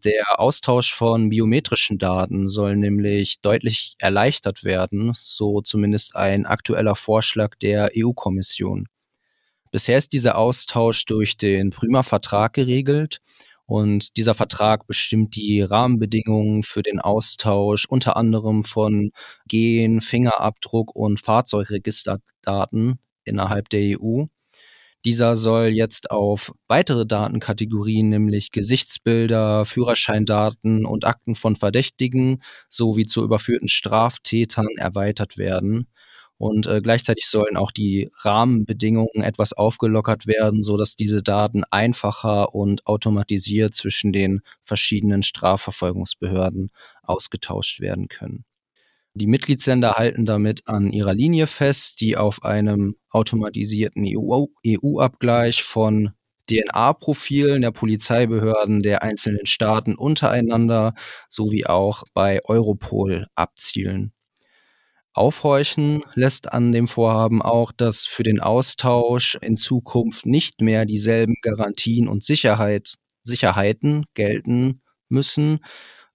Der 0.05 0.41
Austausch 0.41 0.95
von 0.95 1.29
biometrischen 1.29 1.99
Daten 1.99 2.49
soll 2.49 2.77
nämlich 2.77 3.41
deutlich 3.41 3.95
erleichtert 3.99 4.65
werden, 4.65 5.13
so 5.15 5.61
zumindest 5.61 6.17
ein 6.17 6.45
aktueller 6.45 6.95
Vorschlag 6.97 7.55
der 7.57 7.91
EU-Kommission. 7.97 8.89
Bisher 9.71 9.99
ist 9.99 10.13
dieser 10.13 10.39
Austausch 10.39 11.05
durch 11.05 11.37
den 11.37 11.71
Prümer-Vertrag 11.71 12.53
geregelt 12.53 13.21
und 13.69 14.17
dieser 14.17 14.33
Vertrag 14.33 14.87
bestimmt 14.87 15.37
die 15.37 15.61
Rahmenbedingungen 15.61 16.63
für 16.63 16.83
den 16.83 17.01
Austausch 17.01 17.85
unter 17.87 18.17
anderem 18.17 18.65
von 18.65 19.11
Gen, 19.47 20.01
Fingerabdruck 20.01 20.97
und 20.97 21.21
Fahrzeugregisterdaten 21.21 22.99
innerhalb 23.25 23.69
der 23.69 24.01
EU. 24.01 24.25
Dieser 25.05 25.35
soll 25.35 25.67
jetzt 25.67 26.11
auf 26.11 26.53
weitere 26.67 27.07
Datenkategorien, 27.07 28.09
nämlich 28.09 28.53
Gesichtsbilder, 28.53 29.67
Führerscheindaten 29.67 30.87
und 30.87 31.05
Akten 31.05 31.35
von 31.35 31.55
Verdächtigen 31.55 32.43
sowie 32.71 33.05
zu 33.05 33.23
überführten 33.23 33.69
Straftätern 33.69 34.67
erweitert 34.79 35.37
werden. 35.37 35.89
Und 36.39 36.67
äh, 36.69 36.81
gleichzeitig 36.81 37.27
sollen 37.27 37.57
auch 37.57 37.73
die 37.73 38.09
Rahmenbedingungen 38.21 39.23
etwas 39.23 39.53
aufgelockert 39.53 40.27
werden, 40.29 40.63
so 40.63 40.77
dass 40.77 40.95
diese 40.95 41.23
Daten 41.23 41.65
einfacher 41.65 42.55
und 42.55 42.87
automatisiert 42.87 43.75
zwischen 43.75 44.13
den 44.13 44.41
verschiedenen 44.65 45.23
Strafverfolgungsbehörden 45.23 46.71
ausgetauscht 47.03 47.81
werden 47.81 48.07
können. 48.09 48.45
Die 49.15 49.27
Mitgliedsländer 49.27 49.95
halten 49.95 50.27
damit 50.27 50.69
an 50.69 50.93
ihrer 50.93 51.13
Linie 51.13 51.49
fest, 51.49 52.01
die 52.01 52.17
auf 52.17 52.45
einem 52.45 52.95
automatisierten 53.11 54.05
EU-Abgleich 54.07 55.59
e 55.59 55.63
von 55.63 56.13
DNA-Profilen 56.49 57.63
der 57.63 57.73
Polizeibehörden 57.73 58.79
der 58.79 59.03
einzelnen 59.03 59.47
Staaten 59.47 59.97
untereinander 59.97 60.95
sowie 61.29 61.67
auch 61.67 62.05
bei 62.15 62.41
Europol 62.45 63.27
abzielen. 63.35 64.13
Aufhorchen 65.19 66.03
lässt 66.15 66.53
an 66.53 66.73
dem 66.73 66.87
Vorhaben 66.87 67.43
auch, 67.43 67.73
dass 67.73 68.07
für 68.07 68.23
den 68.23 68.41
Austausch 68.41 69.37
in 69.43 69.57
Zukunft 69.57 70.27
nicht 70.27 70.61
mehr 70.61 70.85
dieselben 70.87 71.35
Garantien 71.43 72.09
und 72.09 72.25
Sicherheit, 72.25 72.95
Sicherheiten 73.23 74.07
gelten 74.15 74.81
müssen, 75.09 75.61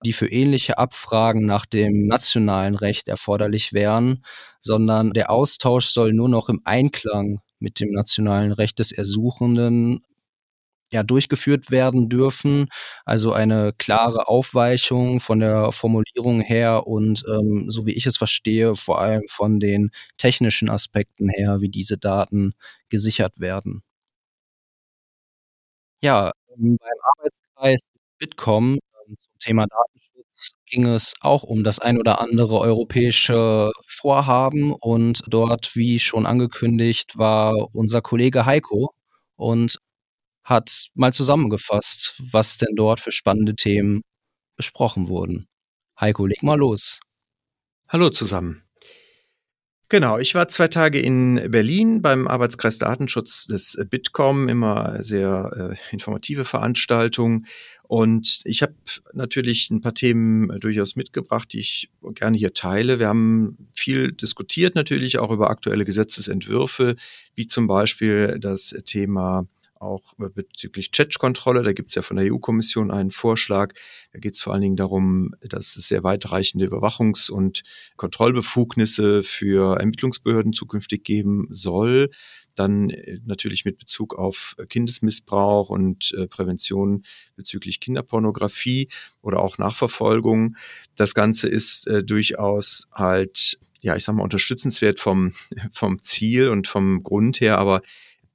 die 0.06 0.14
für 0.14 0.28
ähnliche 0.28 0.78
Abfragen 0.78 1.46
nach 1.46 1.66
dem 1.66 2.08
nationalen 2.08 2.76
Recht 2.76 3.08
erforderlich 3.08 3.74
wären, 3.74 4.24
sondern 4.60 5.12
der 5.12 5.30
Austausch 5.30 5.88
soll 5.88 6.14
nur 6.14 6.30
noch 6.30 6.50
im 6.50 6.62
Einklang 6.64 7.40
mit 7.60 7.80
dem 7.80 7.92
nationalen 7.92 8.52
Recht 8.52 8.80
des 8.80 8.92
Ersuchenden 8.92 10.02
ja, 10.94 11.04
durchgeführt 11.04 11.72
werden 11.72 12.08
dürfen. 12.10 12.68
Also 13.06 13.34
eine 13.34 13.74
klare 13.78 14.28
Aufweichung 14.28 15.20
von 15.20 15.40
der 15.40 15.72
Formulierung 15.72 16.42
her 16.42 16.88
und 16.88 17.24
ähm, 17.28 17.66
so 17.70 17.86
wie 17.86 17.94
ich 17.94 18.06
es 18.06 18.18
verstehe, 18.18 18.76
vor 18.76 19.02
allem 19.02 19.24
von 19.30 19.60
den 19.60 19.92
technischen 20.18 20.70
Aspekten 20.70 21.30
her, 21.30 21.62
wie 21.62 21.70
diese 21.70 21.98
Daten 21.98 22.54
gesichert 22.90 23.40
werden. 23.40 23.84
Ja, 26.02 26.32
ähm, 26.58 26.78
beim 26.80 26.98
Arbeitskreis 27.18 27.90
Bitkom 28.20 28.74
ähm, 29.08 29.16
zum 29.18 29.32
Thema 29.40 29.66
Datenschutz 29.68 30.52
ging 30.66 30.86
es 30.88 31.14
auch 31.22 31.44
um 31.44 31.64
das 31.64 31.80
ein 31.80 31.98
oder 31.98 32.20
andere 32.20 32.60
europäische 32.60 33.72
Vorhaben 33.88 34.74
und 34.74 35.22
dort, 35.28 35.76
wie 35.76 36.00
schon 36.00 36.26
angekündigt, 36.26 37.18
war 37.18 37.54
unser 37.74 38.02
Kollege 38.02 38.46
Heiko 38.46 38.94
und 39.38 39.78
hat 40.44 40.88
mal 40.94 41.14
zusammengefasst, 41.14 42.22
was 42.32 42.58
denn 42.58 42.76
dort 42.76 43.00
für 43.00 43.12
spannende 43.12 43.56
Themen 43.56 44.02
besprochen 44.56 45.08
wurden. 45.08 45.48
Heiko, 46.00 46.26
leg 46.26 46.44
mal 46.44 46.58
los. 46.58 47.00
Hallo 47.88 48.10
zusammen. 48.10 48.64
Genau, 49.94 50.18
ich 50.18 50.34
war 50.34 50.48
zwei 50.48 50.68
Tage 50.68 51.00
in 51.00 51.52
Berlin 51.52 52.02
beim 52.02 52.28
Arbeitskreis 52.28 52.80
Datenschutz 52.80 53.46
des 53.46 53.78
Bitkom, 53.92 54.50
immer 54.50 55.04
sehr 55.04 55.76
äh, 55.76 55.94
informative 55.94 56.46
Veranstaltung. 56.46 57.46
Und 57.84 58.42
ich 58.46 58.64
habe 58.64 58.74
natürlich 59.14 59.70
ein 59.70 59.82
paar 59.82 59.94
Themen 59.94 60.50
äh, 60.50 60.60
durchaus 60.60 60.96
mitgebracht, 60.96 61.54
die 61.54 61.60
ich 61.60 61.92
gerne 62.16 62.36
hier 62.36 62.56
teile. 62.56 62.98
Wir 62.98 63.08
haben 63.08 63.70
viel 63.76 64.14
diskutiert 64.14 64.74
natürlich 64.74 65.20
auch 65.20 65.30
über 65.30 65.52
aktuelle 65.52 65.86
Gesetzesentwürfe, 65.86 66.96
wie 67.36 67.46
zum 67.46 67.68
Beispiel 67.68 68.40
das 68.40 68.76
Thema 68.86 69.46
auch 69.84 70.14
bezüglich 70.18 70.92
Chat-Kontrolle. 70.92 71.64
Da 71.64 71.74
gibt 71.74 71.90
es 71.90 71.96
ja 71.96 72.02
von 72.02 72.18
der 72.18 72.32
EU-Kommission 72.32 72.90
einen 72.90 73.12
Vorschlag. 73.12 73.74
Da 74.12 74.20
geht 74.20 74.34
es 74.34 74.42
vor 74.42 74.54
allen 74.54 74.62
Dingen 74.62 74.76
darum, 74.76 75.36
dass 75.42 75.76
es 75.76 75.88
sehr 75.88 76.04
weitreichende 76.04 76.66
Überwachungs- 76.66 77.30
und 77.30 77.64
Kontrollbefugnisse 77.98 79.24
für 79.24 79.78
Ermittlungsbehörden 79.80 80.54
zukünftig 80.54 81.04
geben 81.04 81.48
soll. 81.52 82.10
Dann 82.56 82.90
äh, 82.90 83.20
natürlich 83.26 83.66
mit 83.66 83.78
Bezug 83.78 84.16
auf 84.16 84.56
Kindesmissbrauch 84.70 85.70
und 85.70 86.14
äh, 86.18 86.28
Prävention 86.28 87.04
bezüglich 87.36 87.80
Kinderpornografie 87.80 88.90
oder 89.22 89.40
auch 89.40 89.58
Nachverfolgung. 89.58 90.56
Das 90.96 91.14
Ganze 91.14 91.48
ist 91.50 91.88
äh, 91.88 92.04
durchaus 92.04 92.88
halt 92.92 93.60
ja, 93.84 93.98
ich 93.98 94.06
sag 94.06 94.16
mal, 94.16 94.24
unterstützenswert 94.24 95.00
vom, 95.00 95.34
vom 95.72 96.02
Ziel 96.02 96.48
und 96.48 96.68
vom 96.68 97.04
Grund 97.04 97.42
her, 97.42 97.58
aber 97.58 97.82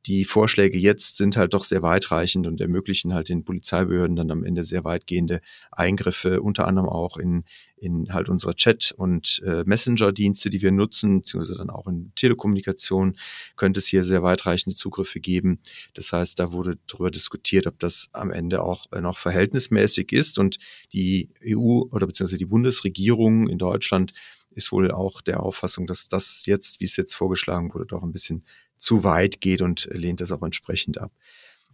die 0.08 0.24
Vorschläge 0.24 0.78
jetzt 0.78 1.18
sind 1.18 1.36
halt 1.36 1.52
doch 1.52 1.64
sehr 1.64 1.82
weitreichend 1.82 2.46
und 2.46 2.62
ermöglichen 2.62 3.12
halt 3.12 3.28
den 3.28 3.44
Polizeibehörden 3.44 4.16
dann 4.16 4.30
am 4.30 4.42
Ende 4.42 4.64
sehr 4.64 4.82
weitgehende 4.82 5.42
Eingriffe, 5.70 6.40
unter 6.40 6.66
anderem 6.66 6.88
auch 6.88 7.18
in, 7.18 7.44
in 7.76 8.14
halt 8.14 8.30
unsere 8.30 8.54
Chat- 8.54 8.92
und 8.96 9.42
äh, 9.44 9.64
Messenger-Dienste, 9.66 10.48
die 10.48 10.62
wir 10.62 10.72
nutzen, 10.72 11.20
beziehungsweise 11.20 11.58
dann 11.58 11.68
auch 11.68 11.86
in 11.86 12.10
Telekommunikation 12.14 13.18
könnte 13.56 13.80
es 13.80 13.86
hier 13.86 14.02
sehr 14.02 14.22
weitreichende 14.22 14.76
Zugriffe 14.76 15.20
geben. 15.20 15.60
Das 15.92 16.10
heißt, 16.10 16.38
da 16.38 16.52
wurde 16.52 16.78
darüber 16.86 17.10
diskutiert, 17.10 17.66
ob 17.66 17.78
das 17.78 18.08
am 18.12 18.30
Ende 18.30 18.62
auch 18.62 18.86
äh, 18.92 19.02
noch 19.02 19.18
verhältnismäßig 19.18 20.12
ist 20.12 20.38
und 20.38 20.56
die 20.94 21.28
EU 21.44 21.82
oder 21.90 22.06
beziehungsweise 22.06 22.38
die 22.38 22.46
Bundesregierung 22.46 23.46
in 23.46 23.58
Deutschland 23.58 24.14
ist 24.52 24.72
wohl 24.72 24.90
auch 24.90 25.20
der 25.20 25.40
Auffassung, 25.40 25.86
dass 25.86 26.08
das 26.08 26.44
jetzt, 26.46 26.80
wie 26.80 26.86
es 26.86 26.96
jetzt 26.96 27.14
vorgeschlagen 27.14 27.74
wurde, 27.74 27.86
doch 27.86 28.02
ein 28.02 28.12
bisschen 28.12 28.44
zu 28.78 29.04
weit 29.04 29.40
geht 29.40 29.62
und 29.62 29.88
lehnt 29.92 30.20
das 30.20 30.32
auch 30.32 30.42
entsprechend 30.42 30.99
ab. 30.99 31.12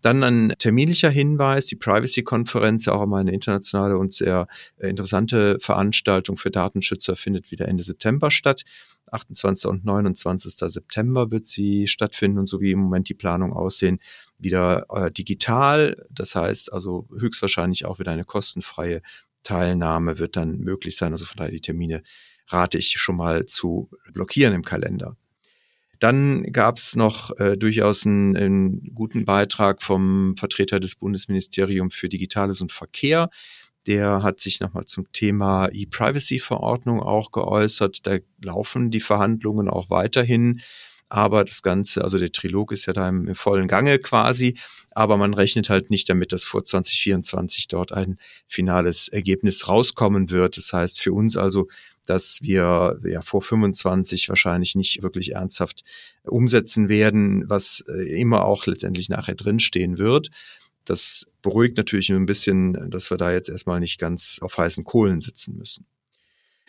Dann 0.04 0.22
ein 0.22 0.54
terminlicher 0.58 1.08
Hinweis, 1.08 1.64
die 1.64 1.76
Privacy-Konferenz, 1.76 2.84
ja 2.84 2.92
auch 2.92 3.04
immer 3.04 3.16
eine 3.16 3.32
internationale 3.32 3.96
und 3.96 4.12
sehr 4.12 4.48
äh, 4.76 4.90
interessante 4.90 5.58
Veranstaltung 5.60 6.36
für 6.36 6.50
Datenschützer, 6.50 7.16
findet 7.16 7.50
wieder 7.50 7.68
Ende 7.68 7.84
September 7.84 8.30
statt. 8.30 8.64
28. 9.10 9.70
und 9.70 9.84
29. 9.86 10.52
September 10.70 11.30
wird 11.30 11.46
sie 11.46 11.86
stattfinden 11.88 12.38
und 12.38 12.48
so 12.48 12.60
wie 12.60 12.72
im 12.72 12.80
Moment 12.80 13.08
die 13.08 13.14
Planung 13.14 13.54
aussehen, 13.54 13.98
wieder 14.38 14.84
äh, 14.90 15.10
digital. 15.10 16.06
Das 16.10 16.34
heißt 16.34 16.70
also 16.70 17.08
höchstwahrscheinlich 17.18 17.86
auch 17.86 17.98
wieder 17.98 18.12
eine 18.12 18.24
kostenfreie 18.24 19.00
Teilnahme 19.42 20.18
wird 20.18 20.36
dann 20.36 20.58
möglich 20.58 20.96
sein. 20.96 21.12
Also 21.12 21.24
von 21.24 21.38
daher 21.38 21.52
die 21.52 21.60
Termine 21.60 22.02
rate 22.48 22.76
ich 22.76 22.98
schon 22.98 23.16
mal 23.16 23.46
zu 23.46 23.88
blockieren 24.12 24.52
im 24.52 24.64
Kalender. 24.64 25.16
Dann 26.04 26.52
gab 26.52 26.76
es 26.76 26.96
noch 26.96 27.34
äh, 27.38 27.56
durchaus 27.56 28.04
einen, 28.04 28.36
einen 28.36 28.94
guten 28.94 29.24
Beitrag 29.24 29.82
vom 29.82 30.36
Vertreter 30.36 30.78
des 30.78 30.96
Bundesministeriums 30.96 31.94
für 31.94 32.10
Digitales 32.10 32.60
und 32.60 32.72
Verkehr. 32.72 33.30
Der 33.86 34.22
hat 34.22 34.38
sich 34.38 34.60
nochmal 34.60 34.84
zum 34.84 35.10
Thema 35.12 35.70
E-Privacy-Verordnung 35.72 37.00
auch 37.00 37.30
geäußert. 37.32 38.06
Da 38.06 38.18
laufen 38.42 38.90
die 38.90 39.00
Verhandlungen 39.00 39.70
auch 39.70 39.88
weiterhin. 39.88 40.60
Aber 41.08 41.42
das 41.42 41.62
Ganze, 41.62 42.04
also 42.04 42.18
der 42.18 42.32
Trilog 42.32 42.72
ist 42.72 42.84
ja 42.84 42.92
da 42.92 43.08
im, 43.08 43.26
im 43.26 43.34
vollen 43.34 43.66
Gange 43.66 43.98
quasi. 43.98 44.58
Aber 44.90 45.16
man 45.16 45.32
rechnet 45.32 45.70
halt 45.70 45.88
nicht 45.88 46.10
damit, 46.10 46.32
dass 46.32 46.44
vor 46.44 46.66
2024 46.66 47.66
dort 47.68 47.92
ein 47.92 48.18
finales 48.46 49.08
Ergebnis 49.08 49.68
rauskommen 49.68 50.28
wird. 50.28 50.58
Das 50.58 50.70
heißt 50.70 51.00
für 51.00 51.14
uns 51.14 51.38
also, 51.38 51.68
dass 52.06 52.40
wir 52.42 52.98
ja 53.04 53.22
vor 53.22 53.42
25 53.42 54.28
wahrscheinlich 54.28 54.74
nicht 54.74 55.02
wirklich 55.02 55.32
ernsthaft 55.32 55.84
umsetzen 56.22 56.88
werden, 56.88 57.48
was 57.48 57.84
äh, 57.88 58.20
immer 58.20 58.44
auch 58.44 58.66
letztendlich 58.66 59.08
nachher 59.08 59.34
drinstehen 59.34 59.98
wird. 59.98 60.30
Das 60.84 61.26
beruhigt 61.42 61.76
natürlich 61.76 62.10
ein 62.10 62.26
bisschen, 62.26 62.90
dass 62.90 63.10
wir 63.10 63.16
da 63.16 63.32
jetzt 63.32 63.48
erstmal 63.48 63.80
nicht 63.80 63.98
ganz 63.98 64.38
auf 64.42 64.58
heißen 64.58 64.84
Kohlen 64.84 65.20
sitzen 65.20 65.56
müssen. 65.56 65.86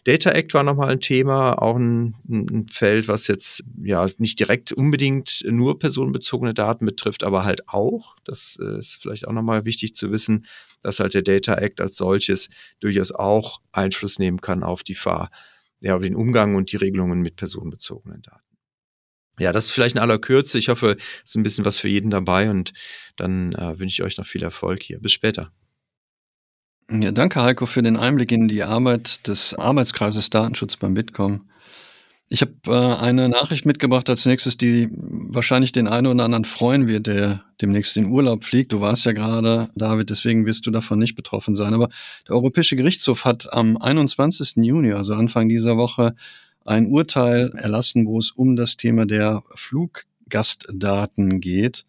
Data 0.05 0.29
Act 0.31 0.53
war 0.53 0.63
nochmal 0.63 0.91
ein 0.91 0.99
Thema, 0.99 1.53
auch 1.59 1.77
ein, 1.77 2.15
ein, 2.29 2.67
Feld, 2.71 3.07
was 3.07 3.27
jetzt 3.27 3.63
ja 3.83 4.07
nicht 4.19 4.39
direkt 4.39 4.71
unbedingt 4.71 5.43
nur 5.47 5.79
personenbezogene 5.79 6.53
Daten 6.53 6.85
betrifft, 6.85 7.23
aber 7.23 7.43
halt 7.43 7.67
auch. 7.67 8.15
Das 8.23 8.57
äh, 8.61 8.77
ist 8.77 8.99
vielleicht 9.01 9.27
auch 9.27 9.33
nochmal 9.33 9.65
wichtig 9.65 9.95
zu 9.95 10.11
wissen, 10.11 10.45
dass 10.83 10.99
halt 10.99 11.15
der 11.15 11.23
Data 11.23 11.55
Act 11.55 11.81
als 11.81 11.97
solches 11.97 12.49
durchaus 12.79 13.11
auch 13.11 13.61
Einfluss 13.71 14.19
nehmen 14.19 14.41
kann 14.41 14.61
auf 14.61 14.83
die 14.83 14.93
Fahr, 14.93 15.31
ja, 15.79 15.95
auf 15.95 16.03
den 16.03 16.15
Umgang 16.15 16.53
und 16.53 16.71
die 16.71 16.77
Regelungen 16.77 17.21
mit 17.21 17.35
personenbezogenen 17.35 18.21
Daten. 18.21 18.43
Ja, 19.39 19.51
das 19.51 19.65
ist 19.65 19.71
vielleicht 19.71 19.95
in 19.95 20.01
aller 20.01 20.19
Kürze. 20.19 20.59
Ich 20.59 20.69
hoffe, 20.69 20.97
es 21.23 21.31
ist 21.31 21.35
ein 21.35 21.43
bisschen 21.43 21.65
was 21.65 21.79
für 21.79 21.87
jeden 21.89 22.11
dabei 22.11 22.51
und 22.51 22.73
dann 23.15 23.53
äh, 23.53 23.79
wünsche 23.79 24.01
ich 24.01 24.05
euch 24.05 24.17
noch 24.19 24.27
viel 24.27 24.43
Erfolg 24.43 24.83
hier. 24.83 24.99
Bis 24.99 25.13
später. 25.13 25.51
Ja, 26.91 27.11
danke 27.11 27.41
Heiko 27.41 27.65
für 27.65 27.81
den 27.81 27.97
Einblick 27.97 28.31
in 28.31 28.47
die 28.47 28.61
Arbeit 28.61 29.27
des 29.27 29.55
Arbeitskreises 29.55 30.29
Datenschutz 30.29 30.77
beim 30.77 30.93
Bitkom. 30.93 31.41
Ich 32.29 32.41
habe 32.41 32.53
äh, 32.67 33.01
eine 33.01 33.27
Nachricht 33.27 33.65
mitgebracht 33.65 34.07
als 34.07 34.27
nächstes, 34.27 34.55
die 34.55 34.89
wahrscheinlich 34.91 35.71
den 35.71 35.87
einen 35.87 36.05
oder 36.05 36.23
anderen 36.23 36.45
freuen 36.45 36.87
wird, 36.87 37.07
der 37.07 37.43
demnächst 37.59 37.97
in 37.97 38.11
Urlaub 38.11 38.43
fliegt. 38.43 38.71
Du 38.71 38.81
warst 38.81 39.03
ja 39.05 39.13
gerade, 39.13 39.71
David, 39.75 40.11
deswegen 40.11 40.45
wirst 40.45 40.67
du 40.67 40.71
davon 40.71 40.99
nicht 40.99 41.15
betroffen 41.15 41.55
sein. 41.55 41.73
Aber 41.73 41.89
der 42.27 42.35
Europäische 42.35 42.75
Gerichtshof 42.75 43.25
hat 43.25 43.51
am 43.51 43.77
21. 43.77 44.57
Juni, 44.57 44.93
also 44.93 45.15
Anfang 45.15 45.49
dieser 45.49 45.77
Woche, 45.77 46.15
ein 46.65 46.85
Urteil 46.85 47.51
erlassen, 47.55 48.05
wo 48.05 48.19
es 48.19 48.29
um 48.29 48.55
das 48.55 48.77
Thema 48.77 49.07
der 49.07 49.41
Fluggastdaten 49.55 51.41
geht. 51.41 51.85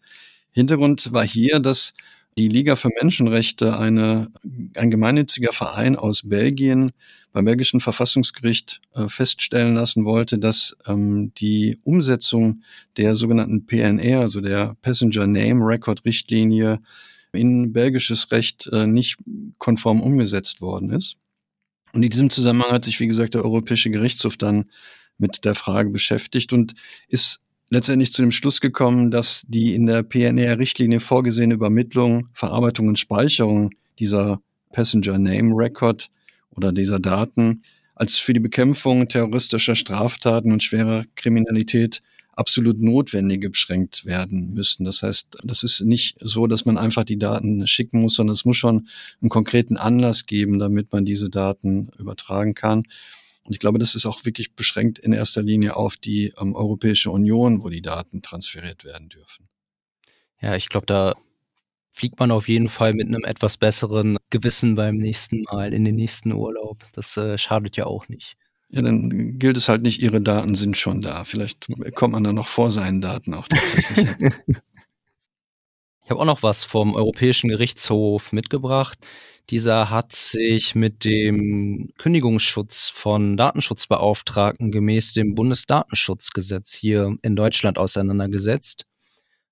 Hintergrund 0.51 1.13
war 1.13 1.25
hier, 1.25 1.59
dass 1.59 1.93
die 2.37 2.47
Liga 2.47 2.75
für 2.75 2.89
Menschenrechte, 3.01 3.77
eine, 3.79 4.31
ein 4.75 4.91
gemeinnütziger 4.91 5.53
Verein 5.53 5.95
aus 5.95 6.21
Belgien, 6.23 6.91
beim 7.33 7.45
belgischen 7.45 7.81
Verfassungsgericht 7.81 8.81
äh, 8.93 9.09
feststellen 9.09 9.75
lassen 9.75 10.05
wollte, 10.05 10.39
dass 10.39 10.75
ähm, 10.87 11.31
die 11.37 11.77
Umsetzung 11.83 12.63
der 12.97 13.15
sogenannten 13.15 13.65
PNR, 13.65 14.21
also 14.21 14.41
der 14.41 14.75
Passenger 14.81 15.27
Name 15.27 15.65
Record 15.65 16.05
Richtlinie, 16.05 16.79
in 17.33 17.73
belgisches 17.73 18.31
Recht 18.31 18.67
äh, 18.71 18.87
nicht 18.87 19.17
konform 19.57 20.01
umgesetzt 20.01 20.61
worden 20.61 20.91
ist. 20.91 21.17
Und 21.93 22.03
in 22.03 22.09
diesem 22.09 22.29
Zusammenhang 22.29 22.71
hat 22.71 22.85
sich, 22.85 22.99
wie 22.99 23.07
gesagt, 23.07 23.33
der 23.33 23.43
Europäische 23.43 23.89
Gerichtshof 23.89 24.37
dann 24.37 24.65
mit 25.17 25.45
der 25.45 25.55
Frage 25.55 25.89
beschäftigt 25.89 26.53
und 26.53 26.75
ist 27.07 27.41
letztendlich 27.69 28.13
zu 28.13 28.21
dem 28.21 28.31
Schluss 28.31 28.61
gekommen, 28.61 29.11
dass 29.11 29.43
die 29.47 29.73
in 29.73 29.85
der 29.85 30.03
PNR-Richtlinie 30.03 30.99
vorgesehene 30.99 31.53
Übermittlung, 31.53 32.29
Verarbeitung 32.33 32.87
und 32.87 32.99
Speicherung 32.99 33.71
dieser 33.99 34.39
Passenger 34.71 35.17
Name 35.17 35.53
Record 35.55 36.09
oder 36.51 36.71
dieser 36.71 36.99
Daten 36.99 37.63
als 37.95 38.17
für 38.17 38.33
die 38.33 38.39
Bekämpfung 38.39 39.07
terroristischer 39.07 39.75
Straftaten 39.75 40.51
und 40.51 40.61
schwerer 40.61 41.05
Kriminalität 41.15 42.01
absolut 42.33 42.79
Notwendige 42.79 43.49
beschränkt 43.49 44.05
werden 44.05 44.53
müssen. 44.53 44.85
Das 44.85 45.01
heißt, 45.01 45.37
das 45.43 45.63
ist 45.63 45.81
nicht 45.81 46.15
so, 46.19 46.45
dass 46.45 46.65
man 46.65 46.77
einfach 46.77 47.03
die 47.03 47.17
Daten 47.17 47.65
schicken 47.65 48.01
muss, 48.01 48.13
sondern 48.13 48.35
es 48.35 48.45
muss 48.45 48.57
schon 48.57 48.87
einen 49.21 49.29
konkreten 49.29 49.77
Anlass 49.77 50.27
geben, 50.27 50.59
damit 50.59 50.91
man 50.91 51.03
diese 51.03 51.31
Daten 51.31 51.89
übertragen 51.97 52.53
kann. 52.53 52.83
Und 53.47 53.53
ich 53.53 53.59
glaube, 53.59 53.79
das 53.79 53.95
ist 53.95 54.05
auch 54.05 54.25
wirklich 54.25 54.55
beschränkt 54.55 54.99
in 54.99 55.13
erster 55.13 55.41
Linie 55.41 55.77
auf 55.77 55.95
die 55.95 56.33
ähm, 56.39 56.53
Europäische 56.53 57.11
Union, 57.11 57.63
wo 57.63 57.69
die 57.69 57.81
Daten 57.81 58.21
transferiert 58.21 58.83
werden 58.83 59.07
dürfen. 59.07 59.47
Ja, 60.41 60.55
ich 60.55 60.67
glaube, 60.67 60.85
da 60.85 61.15
fliegt 61.89 62.19
man 62.19 62.29
auf 62.29 62.49
jeden 62.49 62.67
Fall 62.67 62.93
mit 62.93 63.07
einem 63.07 63.23
etwas 63.23 63.55
besseren 63.55 64.17
Gewissen 64.29 64.75
beim 64.75 64.97
nächsten 64.97 65.43
Mal 65.43 65.73
in 65.73 65.85
den 65.85 65.95
nächsten 65.95 66.33
Urlaub. 66.33 66.85
Das 66.91 67.15
äh, 67.15 67.37
schadet 67.37 67.77
ja 67.77 67.85
auch 67.85 68.09
nicht. 68.09 68.35
Ja, 68.69 68.81
dann 68.81 69.39
gilt 69.39 69.55
es 69.55 69.69
halt 69.69 69.81
nicht, 69.81 70.01
ihre 70.01 70.19
Daten 70.19 70.55
sind 70.55 70.75
schon 70.75 71.01
da. 71.01 71.23
Vielleicht 71.23 71.67
kommt 71.95 72.13
man 72.13 72.23
dann 72.25 72.35
noch 72.35 72.49
vor 72.49 72.69
seinen 72.69 72.99
Daten 72.99 73.33
auch 73.33 73.47
tatsächlich. 73.47 74.09
ich 76.03 76.09
habe 76.09 76.19
auch 76.19 76.25
noch 76.25 76.43
was 76.43 76.65
vom 76.65 76.93
Europäischen 76.93 77.49
Gerichtshof 77.49 78.33
mitgebracht. 78.33 78.99
Dieser 79.49 79.89
hat 79.89 80.11
sich 80.11 80.75
mit 80.75 81.05
dem 81.05 81.93
Kündigungsschutz 81.97 82.89
von 82.89 83.37
Datenschutzbeauftragten 83.37 84.71
gemäß 84.71 85.13
dem 85.13 85.35
Bundesdatenschutzgesetz 85.35 86.73
hier 86.73 87.15
in 87.21 87.37
Deutschland 87.37 87.77
auseinandergesetzt. 87.77 88.85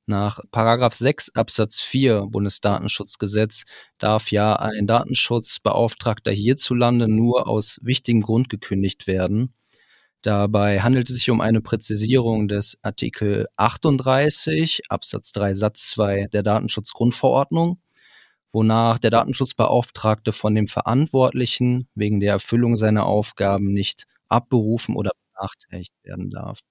Nach 0.05 0.41
Paragraph 0.51 0.95
6 0.95 1.35
Absatz 1.35 1.79
4 1.79 2.27
Bundesdatenschutzgesetz 2.29 3.63
darf 3.97 4.31
ja 4.31 4.57
ein 4.57 4.85
Datenschutzbeauftragter 4.85 6.31
hierzulande 6.31 7.07
nur 7.07 7.47
aus 7.47 7.79
wichtigem 7.81 8.19
Grund 8.19 8.49
gekündigt 8.49 9.07
werden. 9.07 9.53
Dabei 10.21 10.81
handelt 10.81 11.09
es 11.09 11.15
sich 11.15 11.29
um 11.29 11.39
eine 11.39 11.61
Präzisierung 11.61 12.49
des 12.49 12.77
Artikel 12.81 13.47
38 13.55 14.81
Absatz 14.89 15.31
3 15.31 15.53
Satz 15.53 15.89
2 15.91 16.27
der 16.33 16.43
Datenschutzgrundverordnung 16.43 17.79
wonach 18.55 18.99
der 18.99 19.11
Datenschutzbeauftragte 19.11 20.31
von 20.31 20.55
dem 20.55 20.67
Verantwortlichen 20.67 21.89
wegen 21.93 22.21
der 22.21 22.31
Erfüllung 22.31 22.77
seiner 22.77 23.05
Aufgaben 23.05 23.73
nicht 23.73 24.05
abberufen 24.29 24.95
oder 24.95 25.11
benachteiligt 25.33 25.93
werden 26.03 26.29
darf. 26.29 26.61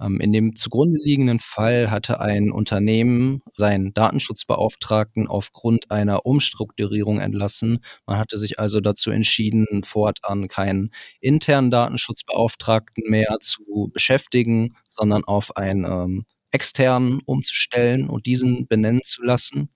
Ähm, 0.00 0.20
in 0.20 0.32
dem 0.32 0.56
zugrunde 0.56 0.98
liegenden 1.00 1.38
Fall 1.38 1.92
hatte 1.92 2.20
ein 2.20 2.50
Unternehmen 2.50 3.42
seinen 3.54 3.94
Datenschutzbeauftragten 3.94 5.28
aufgrund 5.28 5.92
einer 5.92 6.26
Umstrukturierung 6.26 7.20
entlassen. 7.20 7.78
Man 8.04 8.18
hatte 8.18 8.36
sich 8.36 8.58
also 8.58 8.80
dazu 8.80 9.12
entschieden, 9.12 9.84
fortan 9.84 10.48
keinen 10.48 10.90
internen 11.20 11.70
Datenschutzbeauftragten 11.70 13.04
mehr 13.08 13.36
zu 13.40 13.90
beschäftigen, 13.92 14.74
sondern 14.90 15.22
auf 15.22 15.56
einen 15.56 15.84
ähm, 15.84 16.26
externen 16.50 17.20
umzustellen 17.24 18.08
und 18.08 18.26
diesen 18.26 18.66
benennen 18.66 19.02
zu 19.04 19.22
lassen. 19.22 19.70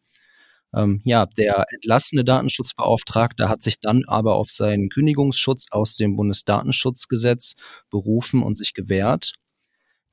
Ähm, 0.76 1.00
ja, 1.04 1.26
der 1.26 1.64
entlassene 1.72 2.24
Datenschutzbeauftragte 2.24 3.48
hat 3.48 3.62
sich 3.62 3.80
dann 3.80 4.04
aber 4.06 4.36
auf 4.36 4.50
seinen 4.50 4.90
Kündigungsschutz 4.90 5.68
aus 5.70 5.96
dem 5.96 6.16
Bundesdatenschutzgesetz 6.16 7.54
berufen 7.90 8.42
und 8.42 8.58
sich 8.58 8.74
gewehrt. 8.74 9.32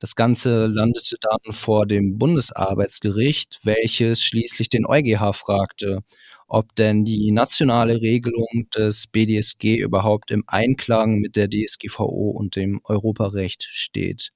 Das 0.00 0.16
Ganze 0.16 0.66
landete 0.66 1.16
dann 1.20 1.52
vor 1.52 1.86
dem 1.86 2.18
Bundesarbeitsgericht, 2.18 3.60
welches 3.62 4.22
schließlich 4.22 4.68
den 4.68 4.86
EuGH 4.86 5.34
fragte, 5.34 6.00
ob 6.48 6.74
denn 6.76 7.04
die 7.04 7.30
nationale 7.30 8.00
Regelung 8.02 8.68
des 8.74 9.06
BDSG 9.06 9.76
überhaupt 9.76 10.30
im 10.30 10.44
Einklang 10.46 11.18
mit 11.18 11.36
der 11.36 11.48
DSGVO 11.48 12.30
und 12.30 12.56
dem 12.56 12.80
Europarecht 12.84 13.62
steht. 13.62 14.30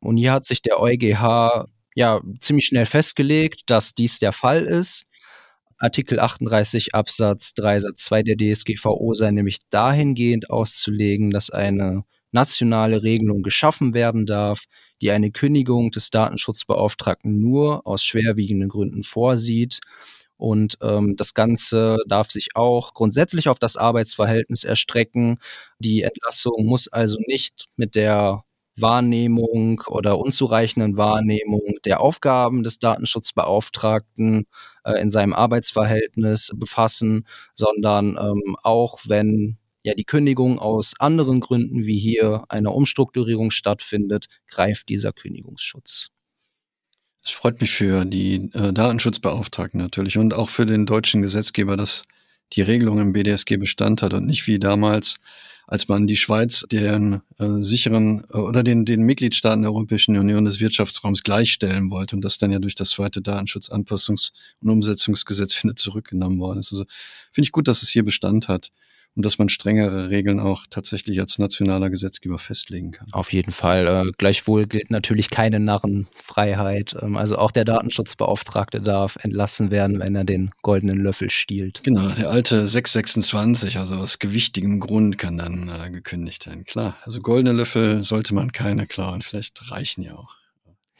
Und 0.00 0.16
hier 0.16 0.32
hat 0.32 0.44
sich 0.44 0.62
der 0.62 0.80
EuGH 0.80 1.66
ja 1.94 2.20
ziemlich 2.40 2.66
schnell 2.66 2.86
festgelegt, 2.86 3.62
dass 3.66 3.94
dies 3.94 4.18
der 4.18 4.32
Fall 4.32 4.64
ist. 4.64 5.06
Artikel 5.78 6.20
38 6.20 6.94
Absatz 6.94 7.54
3 7.54 7.80
Satz 7.80 8.04
2 8.04 8.22
der 8.22 8.36
DSGVO 8.36 9.14
sei 9.14 9.30
nämlich 9.30 9.58
dahingehend 9.70 10.50
auszulegen, 10.50 11.30
dass 11.30 11.50
eine 11.50 12.04
nationale 12.32 13.02
Regelung 13.02 13.42
geschaffen 13.42 13.94
werden 13.94 14.26
darf, 14.26 14.64
die 15.00 15.10
eine 15.10 15.30
Kündigung 15.30 15.90
des 15.90 16.10
Datenschutzbeauftragten 16.10 17.40
nur 17.40 17.86
aus 17.86 18.02
schwerwiegenden 18.02 18.68
Gründen 18.68 19.02
vorsieht. 19.02 19.80
Und 20.36 20.76
ähm, 20.82 21.14
das 21.16 21.32
Ganze 21.32 21.98
darf 22.08 22.30
sich 22.30 22.48
auch 22.56 22.92
grundsätzlich 22.92 23.48
auf 23.48 23.58
das 23.58 23.76
Arbeitsverhältnis 23.76 24.64
erstrecken. 24.64 25.38
Die 25.78 26.02
Entlassung 26.02 26.66
muss 26.66 26.88
also 26.88 27.18
nicht 27.26 27.66
mit 27.76 27.94
der 27.94 28.42
Wahrnehmung 28.76 29.82
oder 29.86 30.18
unzureichenden 30.18 30.96
Wahrnehmung 30.96 31.78
der 31.84 32.00
Aufgaben 32.00 32.62
des 32.62 32.78
Datenschutzbeauftragten 32.78 34.46
äh, 34.84 35.00
in 35.00 35.10
seinem 35.10 35.32
Arbeitsverhältnis 35.32 36.52
befassen, 36.56 37.26
sondern 37.54 38.18
ähm, 38.20 38.56
auch 38.62 38.98
wenn 39.06 39.58
ja 39.84 39.94
die 39.94 40.04
Kündigung 40.04 40.58
aus 40.58 40.94
anderen 40.98 41.40
Gründen 41.40 41.84
wie 41.84 41.98
hier 41.98 42.44
einer 42.48 42.74
Umstrukturierung 42.74 43.50
stattfindet, 43.50 44.26
greift 44.48 44.88
dieser 44.88 45.12
Kündigungsschutz. 45.12 46.08
Es 47.22 47.30
freut 47.30 47.60
mich 47.60 47.70
für 47.70 48.04
die 48.04 48.50
äh, 48.52 48.72
Datenschutzbeauftragten 48.72 49.80
natürlich 49.80 50.18
und 50.18 50.34
auch 50.34 50.50
für 50.50 50.66
den 50.66 50.84
deutschen 50.84 51.22
Gesetzgeber, 51.22 51.76
dass 51.76 52.04
die 52.52 52.62
Regelung 52.62 52.98
im 52.98 53.12
BDSG 53.12 53.56
Bestand 53.56 54.02
hat 54.02 54.12
und 54.12 54.26
nicht 54.26 54.46
wie 54.46 54.58
damals, 54.58 55.16
als 55.66 55.88
man 55.88 56.06
die 56.06 56.16
Schweiz 56.16 56.64
den 56.70 57.22
äh, 57.38 57.46
sicheren 57.60 58.24
äh, 58.32 58.36
oder 58.36 58.62
den, 58.62 58.84
den 58.84 59.02
Mitgliedstaaten 59.02 59.62
der 59.62 59.72
Europäischen 59.72 60.16
Union 60.16 60.44
des 60.44 60.60
Wirtschaftsraums 60.60 61.22
gleichstellen 61.22 61.90
wollte 61.90 62.16
und 62.16 62.22
das 62.22 62.38
dann 62.38 62.50
ja 62.50 62.58
durch 62.58 62.74
das 62.74 62.90
zweite 62.90 63.20
Datenschutzanpassungs- 63.20 64.32
und 64.60 64.70
Umsetzungsgesetz 64.70 65.54
findet 65.54 65.78
zurückgenommen 65.78 66.38
worden 66.38 66.60
ist. 66.60 66.72
Also 66.72 66.84
finde 67.32 67.46
ich 67.46 67.52
gut, 67.52 67.68
dass 67.68 67.82
es 67.82 67.88
hier 67.88 68.04
Bestand 68.04 68.48
hat 68.48 68.70
und 69.16 69.24
dass 69.24 69.38
man 69.38 69.48
strengere 69.48 70.10
Regeln 70.10 70.40
auch 70.40 70.66
tatsächlich 70.68 71.20
als 71.20 71.38
nationaler 71.38 71.90
Gesetzgeber 71.90 72.38
festlegen 72.38 72.90
kann. 72.90 73.08
Auf 73.12 73.32
jeden 73.32 73.52
Fall. 73.52 73.86
Äh, 73.86 74.12
gleichwohl 74.18 74.66
gilt 74.66 74.90
natürlich 74.90 75.30
keine 75.30 75.60
Narrenfreiheit. 75.60 76.96
Ähm, 77.00 77.16
also 77.16 77.36
auch 77.38 77.50
der 77.50 77.64
Datenschutzbeauftragte 77.64 78.80
darf 78.80 79.16
entlassen 79.22 79.70
werden, 79.70 80.00
wenn 80.00 80.16
er 80.16 80.24
den 80.24 80.50
goldenen 80.62 80.98
Löffel 80.98 81.30
stiehlt. 81.30 81.82
Genau, 81.84 82.08
der 82.08 82.30
alte 82.30 82.66
626, 82.66 83.78
also 83.78 83.96
aus 83.96 84.18
gewichtigem 84.18 84.80
Grund 84.80 85.18
kann 85.18 85.38
dann 85.38 85.68
äh, 85.68 85.90
gekündigt 85.90 86.46
werden. 86.46 86.64
Klar, 86.64 86.96
also 87.02 87.20
goldene 87.20 87.52
Löffel 87.52 88.02
sollte 88.02 88.34
man 88.34 88.52
keine 88.52 88.86
klauen. 88.86 89.22
Vielleicht 89.22 89.70
reichen 89.70 90.02
ja 90.02 90.16
auch. 90.16 90.43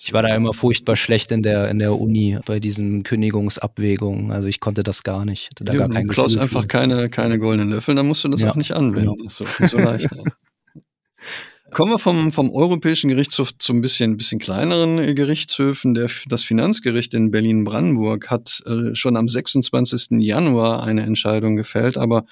Ich 0.04 0.12
war 0.12 0.22
da 0.22 0.34
immer 0.34 0.52
furchtbar 0.52 0.96
schlecht 0.96 1.32
in 1.32 1.42
der, 1.42 1.68
in 1.70 1.78
der 1.78 1.98
Uni 1.98 2.38
bei 2.44 2.60
diesen 2.60 3.04
Kündigungsabwägungen. 3.04 4.32
Also 4.32 4.48
ich 4.48 4.60
konnte 4.60 4.82
das 4.82 5.02
gar 5.02 5.24
nicht. 5.24 5.48
Hatte 5.50 5.64
da 5.64 5.72
ja, 5.72 5.78
gar 5.80 5.88
kein 5.88 6.06
du 6.06 6.12
klaust 6.12 6.38
einfach 6.38 6.68
keine, 6.68 7.08
keine 7.08 7.38
goldenen 7.38 7.70
Löffel, 7.70 7.94
dann 7.94 8.06
musst 8.06 8.22
du 8.22 8.28
das 8.28 8.42
ja, 8.42 8.50
auch 8.50 8.56
nicht 8.56 8.72
anwenden. 8.72 9.16
Genau. 9.16 9.30
So, 9.30 9.46
so 9.66 9.78
leicht. 9.78 10.10
Kommen 11.70 11.90
wir 11.90 11.98
vom, 11.98 12.30
vom 12.30 12.52
Europäischen 12.52 13.08
Gerichtshof 13.08 13.56
zu 13.58 13.72
ein 13.72 13.80
bisschen, 13.80 14.16
bisschen 14.16 14.38
kleineren 14.38 15.14
Gerichtshöfen. 15.14 15.94
Der, 15.94 16.08
das 16.26 16.44
Finanzgericht 16.44 17.14
in 17.14 17.32
Berlin-Brandenburg 17.32 18.30
hat 18.30 18.62
äh, 18.66 18.94
schon 18.94 19.16
am 19.16 19.28
26. 19.28 20.20
Januar 20.20 20.84
eine 20.84 21.02
Entscheidung 21.02 21.56
gefällt, 21.56 21.96
aber 21.98 22.26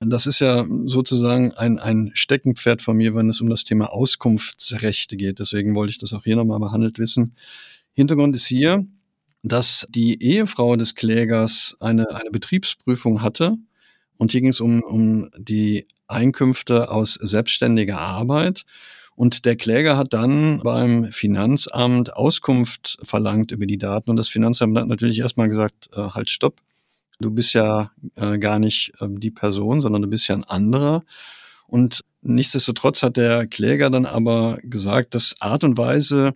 das 0.00 0.26
ist 0.26 0.40
ja 0.40 0.64
sozusagen 0.84 1.52
ein, 1.54 1.78
ein 1.78 2.12
Steckenpferd 2.14 2.82
von 2.82 2.96
mir, 2.96 3.14
wenn 3.14 3.28
es 3.28 3.40
um 3.40 3.50
das 3.50 3.64
Thema 3.64 3.92
Auskunftsrechte 3.92 5.16
geht. 5.16 5.40
Deswegen 5.40 5.74
wollte 5.74 5.90
ich 5.90 5.98
das 5.98 6.12
auch 6.12 6.24
hier 6.24 6.36
nochmal 6.36 6.60
behandelt 6.60 6.98
wissen. 6.98 7.34
Hintergrund 7.94 8.36
ist 8.36 8.46
hier, 8.46 8.86
dass 9.42 9.86
die 9.90 10.22
Ehefrau 10.22 10.76
des 10.76 10.94
Klägers 10.94 11.76
eine, 11.80 12.08
eine 12.14 12.30
Betriebsprüfung 12.30 13.22
hatte. 13.22 13.56
Und 14.18 14.32
hier 14.32 14.40
ging 14.40 14.50
es 14.50 14.60
um, 14.60 14.82
um 14.82 15.30
die 15.36 15.86
Einkünfte 16.06 16.90
aus 16.90 17.14
selbstständiger 17.14 17.98
Arbeit. 17.98 18.64
Und 19.16 19.44
der 19.46 19.56
Kläger 19.56 19.96
hat 19.96 20.12
dann 20.14 20.60
beim 20.62 21.06
Finanzamt 21.06 22.14
Auskunft 22.14 22.98
verlangt 23.02 23.50
über 23.50 23.66
die 23.66 23.78
Daten. 23.78 24.10
Und 24.10 24.16
das 24.16 24.28
Finanzamt 24.28 24.78
hat 24.78 24.86
natürlich 24.86 25.18
erstmal 25.18 25.48
gesagt, 25.48 25.88
äh, 25.92 26.02
halt, 26.10 26.30
stopp 26.30 26.60
Du 27.20 27.30
bist 27.30 27.52
ja 27.52 27.90
äh, 28.16 28.38
gar 28.38 28.58
nicht 28.58 28.92
äh, 29.00 29.08
die 29.10 29.30
Person, 29.30 29.80
sondern 29.80 30.02
du 30.02 30.08
bist 30.08 30.28
ja 30.28 30.36
ein 30.36 30.44
anderer. 30.44 31.04
Und 31.66 32.04
nichtsdestotrotz 32.22 33.02
hat 33.02 33.16
der 33.16 33.46
Kläger 33.46 33.90
dann 33.90 34.06
aber 34.06 34.58
gesagt, 34.62 35.14
dass 35.14 35.36
Art 35.40 35.64
und 35.64 35.76
Weise 35.78 36.34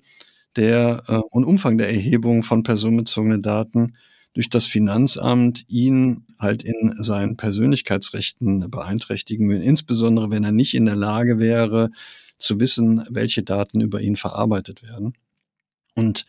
der 0.57 1.05
äh, 1.09 1.17
und 1.31 1.45
Umfang 1.45 1.79
der 1.79 1.89
Erhebung 1.89 2.43
von 2.43 2.65
personenbezogenen 2.65 3.43
Daten 3.43 3.97
durch 4.35 4.51
das 4.51 4.67
Finanzamt 4.67 5.65
ihn 5.69 6.27
halt 6.39 6.65
in 6.65 6.95
seinen 6.99 7.37
Persönlichkeitsrechten 7.37 8.71
beeinträchtigen 8.71 9.49
will, 9.49 9.63
insbesondere 9.63 10.31
wenn 10.31 10.45
er 10.45 10.53
nicht 10.53 10.75
in 10.75 10.87
der 10.87 10.97
Lage 10.97 11.39
wäre, 11.39 11.91
zu 12.39 12.59
wissen, 12.59 13.05
welche 13.09 13.43
Daten 13.45 13.81
über 13.81 14.01
ihn 14.01 14.17
verarbeitet 14.17 14.83
werden. 14.83 15.15
Und 15.95 16.25
ähm, 16.25 16.27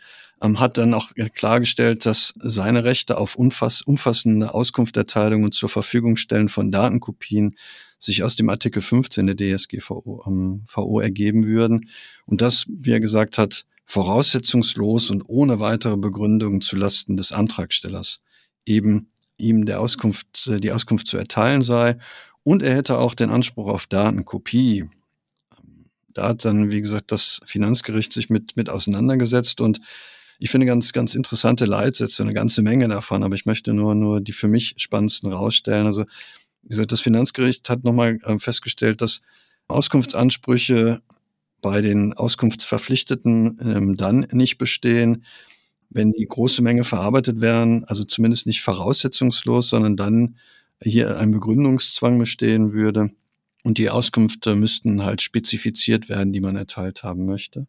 hat 0.59 0.77
dann 0.77 0.93
auch 0.93 1.11
klargestellt, 1.33 2.05
dass 2.05 2.33
seine 2.39 2.83
Rechte 2.83 3.17
auf 3.17 3.35
umfass 3.35 3.81
umfassende 3.81 4.53
Auskunfterteilung 4.53 5.43
und 5.43 5.53
zur 5.53 5.69
Verfügung 5.69 6.17
stellen 6.17 6.49
von 6.49 6.71
Datenkopien 6.71 7.55
sich 7.97 8.23
aus 8.23 8.35
dem 8.35 8.49
Artikel 8.49 8.81
15 8.81 9.27
der 9.27 9.37
DSGVO 9.37 10.23
ähm, 10.27 10.63
VO 10.67 10.99
ergeben 10.99 11.45
würden 11.45 11.89
und 12.25 12.41
das, 12.41 12.65
wie 12.67 12.91
er 12.91 12.99
gesagt 12.99 13.37
hat, 13.37 13.65
voraussetzungslos 13.85 15.09
und 15.09 15.23
ohne 15.27 15.59
weitere 15.59 15.97
Begründung 15.97 16.61
zu 16.61 16.75
Lasten 16.75 17.15
des 17.15 17.31
Antragstellers 17.31 18.21
eben 18.65 19.09
ihm 19.37 19.65
der 19.65 19.79
Auskunft, 19.79 20.47
äh, 20.47 20.59
die 20.59 20.71
Auskunft 20.71 21.07
zu 21.07 21.17
erteilen 21.17 21.61
sei. 21.61 21.97
Und 22.43 22.61
er 22.61 22.75
hätte 22.75 22.97
auch 22.97 23.15
den 23.15 23.29
Anspruch 23.29 23.67
auf 23.67 23.87
Datenkopie. 23.87 24.89
Da 26.13 26.29
hat 26.29 26.45
dann, 26.45 26.71
wie 26.71 26.81
gesagt, 26.81 27.11
das 27.11 27.39
Finanzgericht 27.45 28.13
sich 28.13 28.29
mit, 28.29 28.55
mit 28.57 28.69
auseinandergesetzt 28.69 29.61
und 29.61 29.79
ich 30.39 30.49
finde 30.49 30.65
ganz, 30.65 30.93
ganz 30.93 31.15
interessante 31.15 31.65
Leitsätze, 31.65 32.23
eine 32.23 32.33
ganze 32.33 32.61
Menge 32.61 32.87
davon, 32.87 33.23
aber 33.23 33.35
ich 33.35 33.45
möchte 33.45 33.73
nur, 33.73 33.95
nur 33.95 34.21
die 34.21 34.33
für 34.33 34.47
mich 34.47 34.75
spannendsten 34.77 35.31
rausstellen. 35.31 35.85
Also, 35.85 36.05
wie 36.61 36.69
gesagt, 36.69 36.91
das 36.91 37.01
Finanzgericht 37.01 37.69
hat 37.69 37.83
nochmal 37.83 38.19
ähm, 38.25 38.39
festgestellt, 38.39 39.01
dass 39.01 39.21
Auskunftsansprüche 39.67 41.01
bei 41.61 41.81
den 41.81 42.13
Auskunftsverpflichteten 42.13 43.57
ähm, 43.61 43.97
dann 43.97 44.27
nicht 44.31 44.57
bestehen, 44.57 45.25
wenn 45.89 46.11
die 46.11 46.25
große 46.25 46.61
Menge 46.61 46.83
verarbeitet 46.83 47.39
werden, 47.39 47.85
also 47.85 48.03
zumindest 48.03 48.47
nicht 48.47 48.61
voraussetzungslos, 48.61 49.69
sondern 49.69 49.95
dann 49.95 50.37
hier 50.81 51.17
ein 51.19 51.31
Begründungszwang 51.31 52.19
bestehen 52.19 52.73
würde 52.73 53.11
und 53.63 53.77
die 53.77 53.89
Auskünfte 53.89 54.55
müssten 54.55 55.03
halt 55.03 55.21
spezifiziert 55.21 56.09
werden, 56.09 56.33
die 56.33 56.41
man 56.41 56.55
erteilt 56.55 57.03
haben 57.03 57.25
möchte. 57.25 57.67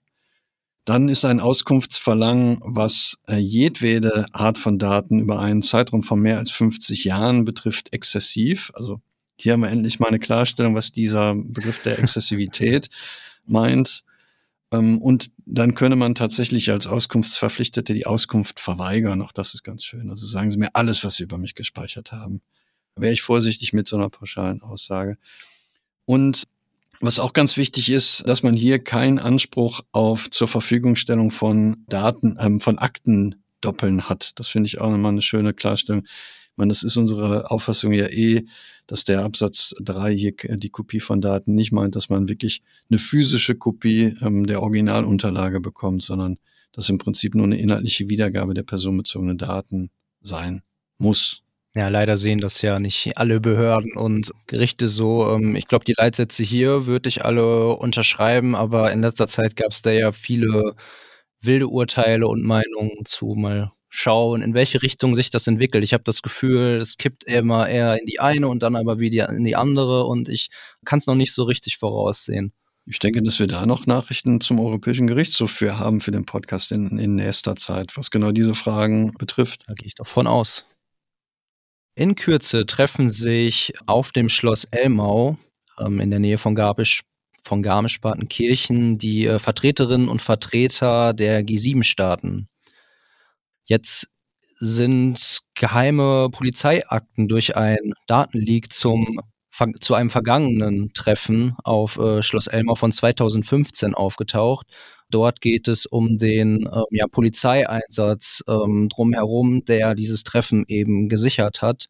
Dann 0.85 1.09
ist 1.09 1.25
ein 1.25 1.41
Auskunftsverlangen, 1.41 2.59
was 2.63 3.19
äh, 3.27 3.37
jedwede 3.37 4.27
Art 4.33 4.59
von 4.59 4.79
Daten 4.79 5.21
über 5.21 5.41
einen 5.41 5.63
Zeitraum 5.63 6.03
von 6.03 6.21
mehr 6.21 6.39
als 6.39 6.51
50 6.51 7.05
Jahren 7.05 7.45
betrifft, 7.47 7.93
exzessiv. 7.93 8.71
Also 8.75 9.01
hier 9.37 9.55
haben 9.55 9.63
wir 9.63 9.71
endlich 9.71 9.99
mal 9.99 10.09
eine 10.09 10.19
Klarstellung, 10.19 10.75
was 10.75 10.93
dieser 10.93 11.35
Begriff 11.35 11.83
der 11.83 11.99
Exzessivität 11.99 12.91
meint. 13.47 14.05
Ähm, 14.73 15.01
und 15.01 15.31
dann 15.47 15.75
könne 15.75 15.97
man 15.97 16.15
tatsächlich 16.15 16.71
als 16.71 16.87
Auskunftsverpflichtete 16.87 17.95
die 17.95 18.07
Auskunft 18.07 18.61
verweigern. 18.61 19.23
Auch 19.23 19.33
das 19.33 19.55
ist 19.55 19.63
ganz 19.63 19.85
schön. 19.85 20.11
Also 20.11 20.27
sagen 20.27 20.51
Sie 20.51 20.59
mir 20.59 20.75
alles, 20.75 21.03
was 21.03 21.15
Sie 21.15 21.23
über 21.23 21.39
mich 21.39 21.55
gespeichert 21.55 22.13
haben. 22.13 22.43
Wäre 22.97 23.13
ich 23.13 23.23
vorsichtig 23.23 23.73
mit 23.73 23.89
so 23.89 23.97
einer 23.97 24.11
pauschalen 24.11 24.61
Aussage. 24.63 25.17
Und 26.05 26.45
was 27.01 27.19
auch 27.19 27.33
ganz 27.33 27.57
wichtig 27.57 27.91
ist, 27.91 28.27
dass 28.27 28.43
man 28.43 28.55
hier 28.55 28.79
keinen 28.79 29.19
Anspruch 29.19 29.81
auf 29.93 30.31
zur 30.31 30.49
Verfügungstellung 30.49 31.31
von 31.31 31.85
Daten, 31.89 32.37
ähm, 32.41 32.61
von 32.61 32.79
Akten 32.79 33.37
doppeln 33.61 34.09
hat. 34.09 34.39
Das 34.39 34.49
finde 34.49 34.67
ich 34.67 34.81
auch 34.81 34.91
nochmal 34.91 35.13
eine 35.13 35.23
schöne 35.23 35.55
Klarstellung. 35.55 36.05
Ich 36.05 36.57
meine, 36.57 36.71
das 36.71 36.83
ist 36.83 36.97
unsere 36.97 37.51
Auffassung 37.51 37.93
ja 37.93 38.07
eh, 38.07 38.45
dass 38.87 39.05
der 39.05 39.25
Absatz 39.25 39.75
3 39.81 40.15
hier 40.15 40.35
die 40.37 40.71
Kopie 40.71 41.01
von 41.01 41.21
Daten 41.21 41.55
nicht 41.55 41.73
meint, 41.73 41.97
dass 41.97 42.11
man 42.11 42.29
wirklich 42.29 42.63
eine 42.91 42.99
physische 42.99 43.55
Kopie 43.55 44.15
ähm, 44.21 44.47
der 44.47 44.63
Originalunterlage 44.63 45.61
bekommt, 45.61 46.03
sondern 46.03 46.39
dass 46.73 46.89
im 46.89 46.99
Prinzip 46.99 47.35
nur 47.35 47.47
eine 47.47 47.59
inhaltliche 47.59 48.09
Wiedergabe 48.09 48.55
der 48.55 48.65
personenbezogenen 48.65 49.39
Daten 49.39 49.91
sein 50.21 50.63
muss. 50.99 51.44
Ja, 51.77 51.89
leider 51.89 52.17
sehen 52.17 52.39
das 52.39 52.63
ja 52.63 52.79
nicht 52.79 53.19
alle 53.19 53.41
Behörden 53.41 53.97
und 53.97 54.33
Gerichte 54.47 54.87
so. 54.87 55.29
Ähm, 55.31 55.57
ich 55.57 55.67
glaube, 55.67 55.85
die 55.85 55.95
Leitsätze 55.97 56.45
hier 56.45 56.87
würde 56.87 57.09
ich 57.09 57.25
alle 57.25 57.71
unterschreiben, 57.77 58.55
aber 58.55 58.93
in 58.93 59.03
letzter 59.03 59.27
Zeit 59.27 59.57
gab 59.57 59.73
es 59.73 59.83
da 59.83 59.91
ja 59.91 60.13
viele 60.13 60.77
wilde 61.41 61.67
Urteile 61.69 62.29
und 62.29 62.45
Meinungen 62.45 63.05
zu. 63.05 63.35
Mal 63.35 63.73
schauen, 63.89 64.43
in 64.43 64.55
welche 64.55 64.83
Richtung 64.83 65.15
sich 65.15 65.31
das 65.31 65.47
entwickelt. 65.47 65.85
Ich 65.85 65.95
habe 65.95 66.05
das 66.05 66.23
Gefühl, 66.23 66.79
es 66.81 66.97
kippt 66.97 67.25
immer 67.25 67.69
eher 67.69 67.99
in 67.99 68.07
die 68.07 68.19
eine 68.21 68.49
und 68.49 68.63
dann 68.63 68.77
aber 68.77 68.99
wieder 68.99 69.29
in 69.31 69.45
die 69.45 69.57
andere 69.57 70.05
und 70.07 70.29
ich 70.29 70.51
kann 70.85 70.99
es 70.99 71.07
noch 71.07 71.15
nicht 71.15 71.33
so 71.33 71.45
richtig 71.45 71.79
voraussehen. 71.79 72.53
Ich 72.87 72.99
denke, 72.99 73.23
dass 73.23 73.39
wir 73.39 73.47
da 73.47 73.67
noch 73.67 73.87
Nachrichten 73.87 74.41
zum 74.41 74.61
Europäischen 74.61 75.07
Gerichtshof 75.07 75.51
für 75.51 75.79
haben 75.79 76.01
für 76.01 76.11
den 76.11 76.27
Podcast 76.27 76.71
in, 76.71 76.99
in 76.99 77.15
nächster 77.17 77.57
Zeit, 77.57 77.97
was 77.97 78.11
genau 78.11 78.31
diese 78.33 78.55
Fragen 78.55 79.15
betrifft. 79.15 79.63
Da 79.67 79.75
gehe 79.75 79.87
ich 79.87 79.95
doch 79.95 80.07
von 80.07 80.27
aus. 80.27 80.67
In 81.97 82.17
Kürze 82.17 82.67
treffen 82.67 83.09
sich 83.09 83.73
auf 83.87 84.11
dem 84.11 84.29
Schloss 84.29 84.65
Elmau 84.65 85.39
ähm, 85.79 86.01
in 86.01 86.11
der 86.11 86.19
Nähe 86.19 86.39
von 86.39 86.57
Garmisch, 86.57 87.03
von 87.43 87.63
Garmisch-Partenkirchen 87.63 88.99
die 88.99 89.27
äh, 89.27 89.39
Vertreterinnen 89.39 90.09
und 90.09 90.21
Vertreter 90.21 91.13
der 91.13 91.45
G7-Staaten. 91.45 92.49
Jetzt 93.65 94.09
sind 94.55 95.41
geheime 95.55 96.31
Polizeiakten 96.31 97.29
durch 97.29 97.57
ein 97.57 97.93
Datenleak 98.09 98.73
zum 98.73 99.21
zu 99.81 99.95
einem 99.95 100.11
vergangenen 100.11 100.93
Treffen 100.95 101.55
auf 101.63 101.99
äh, 101.99 102.23
Schloss 102.23 102.47
Elmau 102.47 102.75
von 102.75 102.93
2015 102.93 103.95
aufgetaucht. 103.95 104.67
Dort 105.11 105.41
geht 105.41 105.69
es 105.69 105.87
um 105.87 106.19
den 106.19 106.69
ähm, 106.73 106.85
ja, 106.91 107.07
Polizeieinsatz 107.07 108.43
ähm, 108.49 108.89
drumherum, 108.89 109.65
der 109.65 109.95
dieses 109.95 110.25
Treffen 110.25 110.65
eben 110.67 111.09
gesichert 111.09 111.63
hat. 111.63 111.87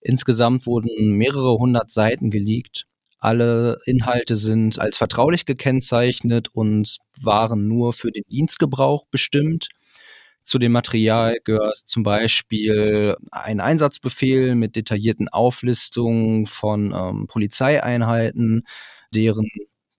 Insgesamt 0.00 0.66
wurden 0.66 1.16
mehrere 1.16 1.58
hundert 1.58 1.90
Seiten 1.90 2.30
geleakt. 2.30 2.84
Alle 3.18 3.78
Inhalte 3.84 4.36
sind 4.36 4.78
als 4.78 4.96
vertraulich 4.96 5.44
gekennzeichnet 5.44 6.48
und 6.52 6.98
waren 7.20 7.66
nur 7.66 7.92
für 7.92 8.12
den 8.12 8.22
Dienstgebrauch 8.30 9.06
bestimmt. 9.10 9.68
Zu 10.48 10.58
dem 10.58 10.72
Material 10.72 11.40
gehört 11.44 11.76
zum 11.84 12.02
Beispiel 12.04 13.14
ein 13.30 13.60
Einsatzbefehl 13.60 14.54
mit 14.54 14.76
detaillierten 14.76 15.28
Auflistungen 15.28 16.46
von 16.46 16.94
ähm, 16.96 17.26
Polizeieinheiten, 17.26 18.62
deren 19.14 19.46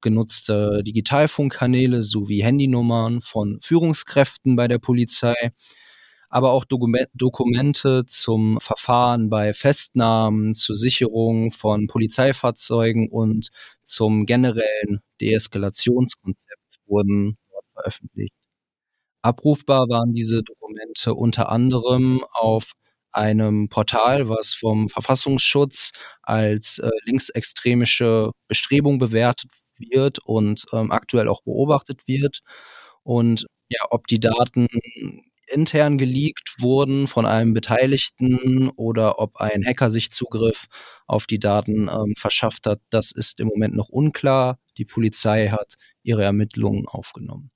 genutzte 0.01 0.81
Digitalfunkkanäle 0.83 2.01
sowie 2.01 2.41
Handynummern 2.41 3.21
von 3.21 3.59
Führungskräften 3.62 4.55
bei 4.55 4.67
der 4.67 4.79
Polizei, 4.79 5.35
aber 6.29 6.51
auch 6.51 6.65
Dokumente 6.65 8.07
zum 8.07 8.59
Verfahren 8.59 9.29
bei 9.29 9.53
Festnahmen, 9.53 10.55
zur 10.55 10.75
Sicherung 10.75 11.51
von 11.51 11.85
Polizeifahrzeugen 11.85 13.07
und 13.09 13.49
zum 13.83 14.25
generellen 14.25 15.01
Deeskalationskonzept 15.21 16.79
wurden 16.88 17.38
veröffentlicht. 17.73 18.38
Abrufbar 19.21 19.89
waren 19.89 20.13
diese 20.13 20.43
Dokumente 20.43 21.13
unter 21.13 21.49
anderem 21.49 22.23
auf 22.32 22.71
einem 23.12 23.69
Portal, 23.69 24.29
was 24.29 24.53
vom 24.53 24.89
Verfassungsschutz 24.89 25.91
als 26.21 26.79
äh, 26.79 26.89
linksextremische 27.05 28.32
Bestrebung 28.47 28.99
bewertet 28.99 29.51
wird 29.77 30.19
und 30.19 30.65
ähm, 30.73 30.91
aktuell 30.91 31.27
auch 31.27 31.41
beobachtet 31.43 32.08
wird. 32.08 32.41
Und 33.03 33.45
ja, 33.69 33.86
ob 33.89 34.08
die 34.08 34.19
Daten 34.19 34.67
intern 35.47 35.97
geleakt 35.97 36.55
wurden 36.60 37.08
von 37.08 37.25
einem 37.25 37.53
Beteiligten 37.53 38.69
oder 38.69 39.19
ob 39.19 39.38
ein 39.38 39.65
Hacker 39.65 39.89
sich 39.89 40.12
Zugriff 40.12 40.67
auf 41.08 41.25
die 41.25 41.39
Daten 41.39 41.89
ähm, 41.89 42.13
verschafft 42.17 42.67
hat, 42.67 42.82
das 42.89 43.12
ist 43.12 43.39
im 43.39 43.47
Moment 43.47 43.75
noch 43.75 43.89
unklar. 43.89 44.60
Die 44.77 44.86
Polizei 44.86 45.49
hat 45.49 45.75
ihre 46.03 46.23
Ermittlungen 46.23 46.88
aufgenommen. 46.88 47.51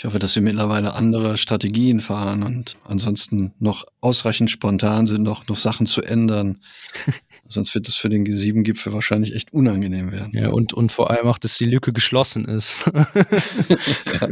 Ich 0.00 0.06
hoffe, 0.06 0.18
dass 0.18 0.34
wir 0.34 0.40
mittlerweile 0.40 0.94
andere 0.94 1.36
Strategien 1.36 2.00
fahren 2.00 2.42
und 2.42 2.78
ansonsten 2.84 3.52
noch 3.58 3.84
ausreichend 4.00 4.50
spontan 4.50 5.06
sind, 5.06 5.22
noch, 5.22 5.46
noch 5.46 5.58
Sachen 5.58 5.84
zu 5.84 6.00
ändern. 6.00 6.62
Sonst 7.46 7.74
wird 7.74 7.86
es 7.86 7.96
für 7.96 8.08
den 8.08 8.26
G7-Gipfel 8.26 8.94
wahrscheinlich 8.94 9.34
echt 9.34 9.52
unangenehm 9.52 10.10
werden. 10.10 10.32
Ja, 10.32 10.48
und, 10.48 10.72
und 10.72 10.90
vor 10.90 11.10
allem 11.10 11.26
auch, 11.26 11.36
dass 11.36 11.58
die 11.58 11.66
Lücke 11.66 11.92
geschlossen 11.92 12.46
ist. 12.46 12.86
ja. 12.86 13.08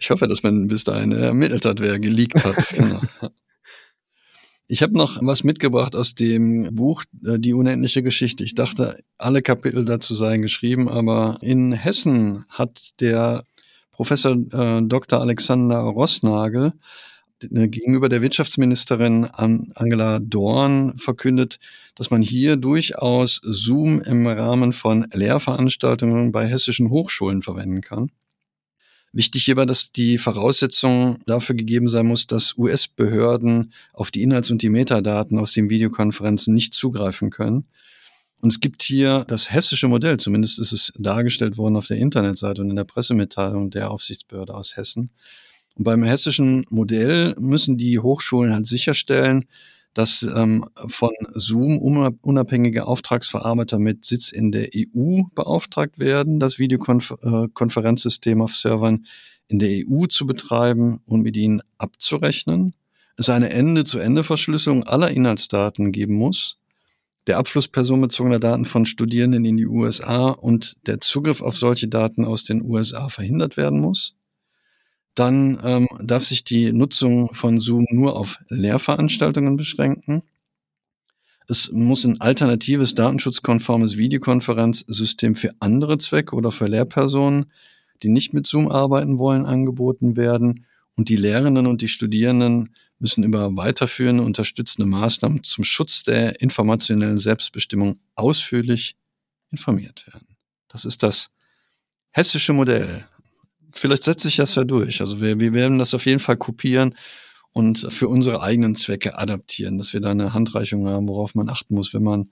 Ich 0.00 0.10
hoffe, 0.10 0.28
dass 0.28 0.42
man 0.42 0.68
bis 0.68 0.84
dahin 0.84 1.12
ermittelt 1.12 1.64
hat, 1.64 1.80
wer 1.80 1.98
geleakt 1.98 2.44
hat. 2.44 2.56
Genau. 2.74 3.00
Ich 4.72 4.82
habe 4.82 4.96
noch 4.96 5.18
was 5.22 5.44
mitgebracht 5.44 5.96
aus 5.96 6.14
dem 6.14 6.74
Buch 6.76 7.04
äh, 7.24 7.38
Die 7.38 7.54
unendliche 7.54 8.02
Geschichte. 8.02 8.44
Ich 8.44 8.54
dachte, 8.54 9.00
alle 9.18 9.40
Kapitel 9.40 9.84
dazu 9.86 10.14
seien 10.14 10.42
geschrieben, 10.42 10.90
aber 10.90 11.38
in 11.40 11.72
Hessen 11.72 12.44
hat 12.50 12.90
der 13.00 13.44
Professor 14.00 14.32
äh, 14.32 14.80
Dr. 14.80 15.20
Alexander 15.20 15.76
Rossnagel 15.80 16.72
äh, 17.42 17.68
gegenüber 17.68 18.08
der 18.08 18.22
Wirtschaftsministerin 18.22 19.26
Angela 19.26 20.20
Dorn 20.20 20.96
verkündet, 20.96 21.58
dass 21.96 22.10
man 22.10 22.22
hier 22.22 22.56
durchaus 22.56 23.42
Zoom 23.44 24.00
im 24.00 24.26
Rahmen 24.26 24.72
von 24.72 25.06
Lehrveranstaltungen 25.12 26.32
bei 26.32 26.46
hessischen 26.46 26.88
Hochschulen 26.88 27.42
verwenden 27.42 27.82
kann. 27.82 28.10
Wichtig 29.12 29.44
hierbei, 29.44 29.66
dass 29.66 29.92
die 29.92 30.16
Voraussetzung 30.16 31.18
dafür 31.26 31.54
gegeben 31.54 31.90
sein 31.90 32.06
muss, 32.06 32.26
dass 32.26 32.56
US-Behörden 32.56 33.74
auf 33.92 34.10
die 34.10 34.22
Inhalts- 34.22 34.50
und 34.50 34.62
die 34.62 34.70
Metadaten 34.70 35.38
aus 35.38 35.52
den 35.52 35.68
Videokonferenzen 35.68 36.54
nicht 36.54 36.72
zugreifen 36.72 37.28
können. 37.28 37.66
Und 38.40 38.50
es 38.50 38.60
gibt 38.60 38.82
hier 38.82 39.24
das 39.28 39.52
hessische 39.52 39.86
Modell, 39.86 40.16
zumindest 40.16 40.58
ist 40.58 40.72
es 40.72 40.92
dargestellt 40.96 41.58
worden 41.58 41.76
auf 41.76 41.86
der 41.86 41.98
Internetseite 41.98 42.62
und 42.62 42.70
in 42.70 42.76
der 42.76 42.84
Pressemitteilung 42.84 43.70
der 43.70 43.90
Aufsichtsbehörde 43.90 44.54
aus 44.54 44.76
Hessen. 44.76 45.10
Und 45.74 45.84
beim 45.84 46.02
hessischen 46.02 46.64
Modell 46.70 47.34
müssen 47.38 47.76
die 47.76 47.98
Hochschulen 47.98 48.52
halt 48.52 48.66
sicherstellen, 48.66 49.44
dass 49.92 50.22
ähm, 50.22 50.64
von 50.86 51.10
Zoom 51.32 51.78
unabhängige 52.22 52.86
Auftragsverarbeiter 52.86 53.78
mit 53.78 54.04
Sitz 54.04 54.30
in 54.30 54.52
der 54.52 54.68
EU 54.74 55.22
beauftragt 55.34 55.98
werden, 55.98 56.40
das 56.40 56.58
Videokonferenzsystem 56.58 58.40
auf 58.40 58.54
Servern 58.54 59.06
in 59.48 59.58
der 59.58 59.70
EU 59.70 60.06
zu 60.06 60.26
betreiben 60.26 61.00
und 61.06 61.22
mit 61.22 61.36
ihnen 61.36 61.60
abzurechnen. 61.76 62.74
Es 63.16 63.28
eine 63.28 63.50
Ende-zu-Ende-Verschlüsselung 63.50 64.84
aller 64.84 65.10
Inhaltsdaten 65.10 65.92
geben 65.92 66.14
muss 66.14 66.59
der 67.26 67.38
Abfluss 67.38 67.68
personenbezogener 67.68 68.38
Daten 68.38 68.64
von 68.64 68.86
Studierenden 68.86 69.44
in 69.44 69.56
die 69.56 69.66
USA 69.66 70.30
und 70.30 70.76
der 70.86 71.00
Zugriff 71.00 71.42
auf 71.42 71.56
solche 71.56 71.88
Daten 71.88 72.24
aus 72.24 72.44
den 72.44 72.62
USA 72.62 73.08
verhindert 73.08 73.56
werden 73.56 73.80
muss. 73.80 74.14
Dann 75.14 75.58
ähm, 75.64 75.88
darf 76.00 76.24
sich 76.24 76.44
die 76.44 76.72
Nutzung 76.72 77.34
von 77.34 77.60
Zoom 77.60 77.84
nur 77.90 78.16
auf 78.16 78.38
Lehrveranstaltungen 78.48 79.56
beschränken. 79.56 80.22
Es 81.48 81.70
muss 81.72 82.04
ein 82.04 82.20
alternatives 82.20 82.94
datenschutzkonformes 82.94 83.96
Videokonferenzsystem 83.96 85.34
für 85.34 85.50
andere 85.58 85.98
Zwecke 85.98 86.36
oder 86.36 86.52
für 86.52 86.68
Lehrpersonen, 86.68 87.50
die 88.02 88.08
nicht 88.08 88.32
mit 88.32 88.46
Zoom 88.46 88.70
arbeiten 88.70 89.18
wollen, 89.18 89.46
angeboten 89.46 90.16
werden. 90.16 90.66
Und 90.96 91.08
die 91.08 91.16
Lehrenden 91.16 91.66
und 91.66 91.82
die 91.82 91.88
Studierenden 91.88 92.74
müssen 93.00 93.24
über 93.24 93.56
weiterführende 93.56 94.22
unterstützende 94.22 94.88
Maßnahmen 94.88 95.42
zum 95.42 95.64
Schutz 95.64 96.04
der 96.04 96.40
informationellen 96.40 97.18
Selbstbestimmung 97.18 97.98
ausführlich 98.14 98.96
informiert 99.50 100.06
werden. 100.06 100.36
Das 100.68 100.84
ist 100.84 101.02
das 101.02 101.30
hessische 102.12 102.52
Modell 102.52 103.04
vielleicht 103.72 104.02
setzt 104.02 104.22
sich 104.22 104.36
das 104.36 104.54
ja 104.54 104.64
durch. 104.64 105.00
Also 105.00 105.20
wir, 105.20 105.38
wir 105.40 105.52
werden 105.52 105.78
das 105.78 105.94
auf 105.94 106.06
jeden 106.06 106.20
Fall 106.20 106.36
kopieren 106.36 106.94
und 107.52 107.92
für 107.92 108.08
unsere 108.08 108.42
eigenen 108.42 108.76
Zwecke 108.76 109.18
adaptieren, 109.18 109.78
dass 109.78 109.92
wir 109.92 110.00
da 110.00 110.10
eine 110.10 110.32
Handreichung 110.32 110.86
haben, 110.86 111.08
worauf 111.08 111.34
man 111.34 111.48
achten 111.48 111.74
muss, 111.74 111.94
wenn 111.94 112.02
man 112.02 112.30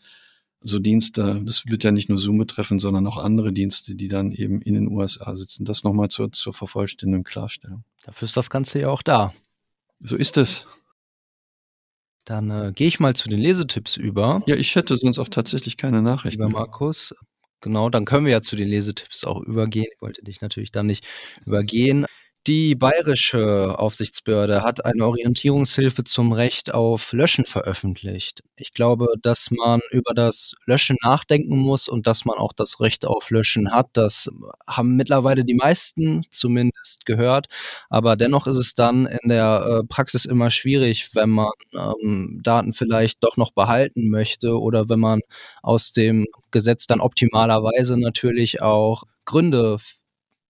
so 0.61 0.81
Dienste, 0.81 1.40
das 1.44 1.64
wird 1.66 1.85
ja 1.85 1.92
nicht 1.92 2.09
nur 2.09 2.18
Zoom 2.18 2.38
betreffen, 2.38 2.81
sondern 2.81 3.07
auch 3.07 3.16
andere 3.16 3.52
Dienste, 3.52 3.94
die 3.94 4.09
dann 4.09 4.33
eben 4.33 4.61
in 4.61 4.74
den 4.74 4.88
USA 4.88 5.37
sitzen. 5.37 5.64
Das 5.64 5.85
nochmal 5.85 6.09
zur, 6.09 6.33
zur 6.33 6.52
Vervollständigung, 6.52 7.22
Klarstellung. 7.22 7.85
Dafür 8.02 8.26
ist 8.26 8.37
das 8.37 8.50
Ganze 8.50 8.81
ja 8.81 8.88
auch 8.88 9.02
da. 9.02 9.33
So 10.00 10.16
ist 10.16 10.37
es. 10.37 10.66
Dann 12.24 12.50
äh, 12.50 12.72
gehe 12.74 12.88
ich 12.88 13.00
mal 13.00 13.14
zu 13.14 13.28
den 13.28 13.38
Lesetipps 13.40 13.96
über. 13.96 14.42
Ja, 14.46 14.54
ich 14.56 14.74
hätte 14.76 14.96
sonst 14.96 15.18
auch 15.18 15.28
tatsächlich 15.28 15.76
keine 15.76 16.02
Nachrichten. 16.02 16.42
Lieber 16.46 16.58
Markus, 16.58 17.14
Genau, 17.61 17.90
dann 17.90 18.04
können 18.04 18.24
wir 18.24 18.32
ja 18.32 18.40
zu 18.40 18.54
den 18.54 18.68
Lesetipps 18.68 19.24
auch 19.24 19.40
übergehen. 19.42 19.87
Ich 19.92 20.00
wollte 20.00 20.22
dich 20.22 20.40
natürlich 20.40 20.70
dann 20.70 20.87
nicht 20.87 21.06
übergehen. 21.44 22.06
Die 22.48 22.74
bayerische 22.76 23.78
Aufsichtsbehörde 23.78 24.62
hat 24.62 24.82
eine 24.82 25.04
Orientierungshilfe 25.04 26.02
zum 26.04 26.32
Recht 26.32 26.72
auf 26.72 27.12
Löschen 27.12 27.44
veröffentlicht. 27.44 28.42
Ich 28.56 28.72
glaube, 28.72 29.08
dass 29.20 29.50
man 29.50 29.82
über 29.90 30.14
das 30.14 30.54
Löschen 30.64 30.96
nachdenken 31.02 31.58
muss 31.58 31.88
und 31.88 32.06
dass 32.06 32.24
man 32.24 32.38
auch 32.38 32.54
das 32.54 32.80
Recht 32.80 33.04
auf 33.04 33.28
Löschen 33.28 33.70
hat. 33.70 33.88
Das 33.92 34.30
haben 34.66 34.96
mittlerweile 34.96 35.44
die 35.44 35.56
meisten 35.56 36.22
zumindest 36.30 37.04
gehört. 37.04 37.48
Aber 37.90 38.16
dennoch 38.16 38.46
ist 38.46 38.56
es 38.56 38.72
dann 38.72 39.04
in 39.04 39.28
der 39.28 39.82
äh, 39.82 39.87
Praxis 39.87 40.24
immer 40.24 40.50
schwierig, 40.50 41.11
wenn 41.14 41.28
man 41.28 41.50
ähm, 41.74 42.40
Daten 42.42 42.72
vielleicht 42.72 43.22
doch 43.22 43.37
noch 43.37 43.52
behalten 43.52 44.08
möchte 44.08 44.58
oder 44.58 44.88
wenn 44.88 45.00
man 45.00 45.20
aus 45.62 45.92
dem 45.92 46.24
Gesetz 46.50 46.87
dann 46.87 47.02
optimalerweise 47.02 47.98
natürlich 47.98 48.62
auch 48.62 49.02
Gründe 49.26 49.76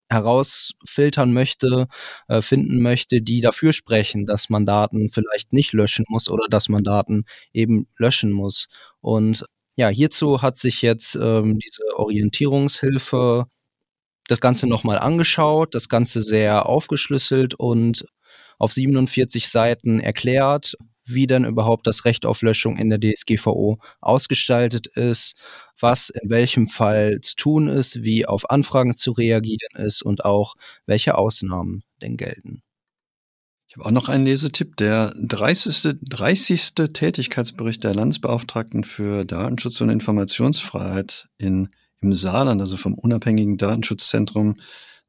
herausfiltern 0.09 1.33
möchte, 1.33 1.87
äh, 2.29 2.42
finden 2.42 2.81
möchte, 2.81 3.21
die 3.23 3.40
dafür 3.40 3.73
sprechen, 3.73 4.27
dass 4.27 4.49
man 4.49 4.66
Daten 4.66 5.11
vielleicht 5.11 5.53
nicht 5.53 5.73
löschen 5.73 6.05
muss 6.09 6.29
oder 6.29 6.47
dass 6.49 6.68
man 6.68 6.85
Daten 6.85 7.25
eben 7.53 7.87
löschen 7.99 8.33
muss. 8.33 8.68
Und 9.01 9.44
ja, 9.77 9.88
hierzu 9.88 10.42
hat 10.42 10.57
sich 10.57 10.83
jetzt 10.83 11.14
ähm, 11.16 11.59
diese 11.59 11.83
Orientierungshilfe 11.97 13.47
das 14.29 14.40
Ganze 14.40 14.66
nochmal 14.66 14.99
angeschaut, 14.99 15.75
das 15.75 15.88
Ganze 15.88 16.21
sehr 16.21 16.66
aufgeschlüsselt 16.66 17.55
und 17.55 18.05
auf 18.59 18.73
47 18.73 19.49
Seiten 19.49 20.01
erklärt, 20.01 20.75
wie 21.09 21.27
denn 21.27 21.44
überhaupt 21.44 21.87
das 21.87 22.05
Recht 22.05 22.27
auf 22.27 22.42
Löschung 22.42 22.77
in 22.77 22.90
der 22.90 23.01
DSGVO 23.01 23.79
ausgestaltet 24.01 24.87
ist, 24.87 25.37
was 25.79 26.11
in 26.11 26.31
welchem 26.31 26.68
Fall 26.68 27.21
zu 27.21 27.37
tun 27.37 27.68
ist, 27.68 28.03
wie 28.03 28.27
auf 28.27 28.51
Anfragen 28.51 28.97
zu 28.97 29.12
reagieren 29.12 29.77
ist 29.77 30.03
und 30.03 30.25
auch 30.25 30.55
welche 30.87 31.16
Ausnahmen 31.16 31.83
denn 32.03 32.16
gelten. 32.16 32.62
Ich 33.71 33.77
habe 33.77 33.85
auch 33.85 33.90
noch 33.90 34.09
einen 34.09 34.25
Lesetipp. 34.25 34.77
Der 34.77 35.14
30. 35.21 35.97
30. 36.03 36.73
Tätigkeitsbericht 36.94 37.85
der 37.85 37.94
Landesbeauftragten 37.94 38.83
für 38.83 39.27
Datenschutz 39.27 39.83
und 39.83 39.90
Informationsfreiheit 39.90 41.29
in, 41.37 41.68
im 42.01 42.14
Saarland, 42.14 42.62
also 42.62 42.79
vom 42.79 42.94
unabhängigen 42.94 43.59
Datenschutzzentrum 43.59 44.57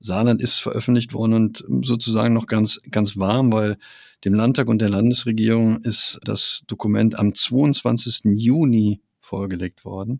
Saarland, 0.01 0.41
ist 0.41 0.59
veröffentlicht 0.59 1.13
worden 1.13 1.33
und 1.33 1.63
sozusagen 1.85 2.33
noch 2.33 2.47
ganz, 2.47 2.81
ganz 2.91 3.15
warm, 3.15 3.53
weil 3.53 3.77
dem 4.25 4.33
Landtag 4.33 4.67
und 4.67 4.79
der 4.79 4.89
Landesregierung 4.89 5.81
ist 5.81 6.19
das 6.23 6.63
Dokument 6.67 7.17
am 7.17 7.33
22. 7.33 8.21
Juni 8.35 9.01
vorgelegt 9.21 9.85
worden. 9.85 10.19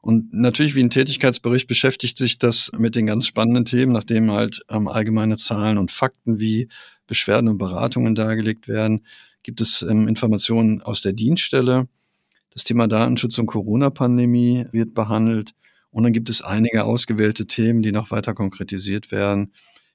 Und 0.00 0.34
natürlich 0.34 0.74
wie 0.74 0.82
ein 0.82 0.90
Tätigkeitsbericht 0.90 1.68
beschäftigt 1.68 2.18
sich 2.18 2.38
das 2.38 2.72
mit 2.76 2.96
den 2.96 3.06
ganz 3.06 3.26
spannenden 3.26 3.64
Themen, 3.64 3.92
nachdem 3.92 4.32
halt 4.32 4.62
ähm, 4.68 4.88
allgemeine 4.88 5.36
Zahlen 5.36 5.78
und 5.78 5.92
Fakten 5.92 6.40
wie 6.40 6.68
Beschwerden 7.06 7.48
und 7.48 7.58
Beratungen 7.58 8.14
dargelegt 8.14 8.66
werden, 8.66 9.06
gibt 9.42 9.60
es 9.60 9.82
ähm, 9.82 10.08
Informationen 10.08 10.82
aus 10.82 11.02
der 11.02 11.12
Dienststelle. 11.12 11.88
Das 12.50 12.64
Thema 12.64 12.88
Datenschutz 12.88 13.38
und 13.38 13.46
Corona-Pandemie 13.46 14.66
wird 14.72 14.92
behandelt. 14.94 15.52
Und 15.90 16.04
dann 16.04 16.12
gibt 16.12 16.30
es 16.30 16.42
einige 16.42 16.84
ausgewählte 16.84 17.46
Themen, 17.46 17.82
die 17.82 17.92
noch 17.92 18.10
weiter 18.10 18.34
konkretisiert 18.34 19.12
werden, 19.12 19.52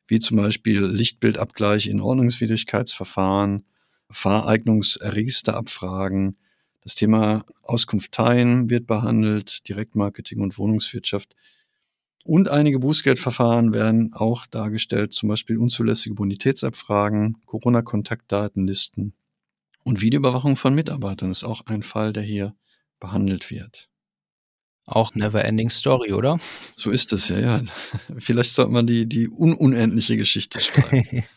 wie 0.08 0.20
zum 0.20 0.38
Beispiel 0.38 0.86
Lichtbildabgleich 0.86 1.88
in 1.88 2.02
Ordnungswidrigkeitsverfahren, 2.02 3.66
Fahreignungsregisterabfragen, 4.10 6.38
das 6.82 6.96
Thema 6.96 7.44
Auskunft 7.64 8.14
teilen 8.14 8.70
wird 8.70 8.88
behandelt, 8.88 9.68
Direktmarketing 9.68 10.40
und 10.40 10.58
Wohnungswirtschaft. 10.58 11.36
Und 12.24 12.48
einige 12.50 12.80
Bußgeldverfahren 12.80 13.74
werden 13.74 14.14
auch 14.14 14.46
dargestellt, 14.46 15.12
zum 15.14 15.30
Beispiel 15.30 15.58
unzulässige 15.58 16.16
Bonitätsabfragen, 16.16 17.38
Corona-Kontaktdatenlisten 17.46 19.14
und 19.88 20.02
Videoüberwachung 20.02 20.58
von 20.58 20.76
Mitarbeitern 20.76 21.32
ist 21.32 21.46
auch 21.46 21.66
ein 21.66 21.82
Fall, 21.82 22.12
der 22.12 22.24
hier 22.24 22.54
behandelt 23.00 23.50
wird. 23.50 23.90
Auch 24.88 25.14
Never 25.16 25.44
Ending 25.44 25.70
Story, 25.70 26.14
oder? 26.14 26.40
So 26.76 26.92
ist 26.92 27.12
es 27.12 27.28
ja, 27.28 27.40
ja. 27.40 27.62
Vielleicht 28.18 28.54
sollte 28.54 28.72
man 28.72 28.88
die, 28.88 29.06
die 29.06 29.28
ununendliche 29.28 30.18
Geschichte 30.18 30.60
schreiben. 30.60 31.24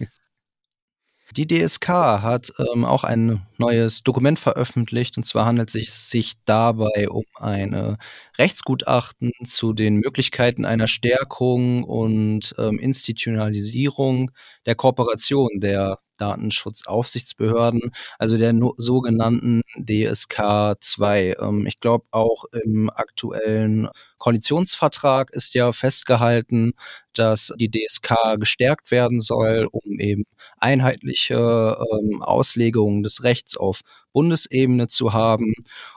Die 1.36 1.46
DSK 1.46 1.88
hat 1.88 2.52
ähm, 2.58 2.84
auch 2.84 3.04
ein 3.04 3.46
neues 3.60 4.02
Dokument 4.02 4.38
veröffentlicht 4.38 5.16
und 5.16 5.22
zwar 5.22 5.46
handelt 5.46 5.74
es 5.74 6.10
sich 6.10 6.34
dabei 6.44 7.08
um 7.08 7.24
ein 7.36 7.96
Rechtsgutachten 8.38 9.32
zu 9.44 9.72
den 9.72 9.96
Möglichkeiten 9.96 10.64
einer 10.64 10.88
Stärkung 10.88 11.84
und 11.84 12.54
ähm, 12.58 12.78
Institutionalisierung 12.78 14.32
der 14.66 14.74
Kooperation 14.74 15.60
der 15.60 15.98
Datenschutzaufsichtsbehörden, 16.20 17.92
also 18.18 18.36
der 18.36 18.52
no 18.52 18.74
sogenannten 18.76 19.62
DSK 19.78 20.74
2. 20.80 21.36
Ähm, 21.40 21.66
ich 21.66 21.80
glaube, 21.80 22.04
auch 22.10 22.44
im 22.64 22.90
aktuellen 22.90 23.88
Koalitionsvertrag 24.18 25.30
ist 25.30 25.54
ja 25.54 25.72
festgehalten, 25.72 26.72
dass 27.14 27.52
die 27.56 27.70
DSK 27.70 28.14
gestärkt 28.38 28.90
werden 28.90 29.20
soll, 29.20 29.66
um 29.70 29.98
eben 29.98 30.24
einheitliche 30.58 31.36
ähm, 31.36 32.22
Auslegungen 32.22 33.02
des 33.02 33.24
Rechts 33.24 33.49
auf 33.56 33.80
Bundesebene 34.12 34.88
zu 34.88 35.12
haben. 35.12 35.54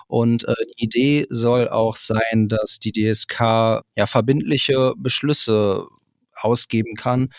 Und 0.07 0.47
äh, 0.47 0.53
die 0.77 0.85
Idee 0.85 1.25
soll 1.29 1.69
auch 1.69 1.95
sein, 1.95 2.47
dass 2.47 2.79
die 2.79 2.91
DSK 2.91 3.81
ja 3.95 4.05
verbindliche 4.05 4.93
Beschlüsse 4.97 5.87
ausgeben 6.35 6.95
kann, 6.95 7.29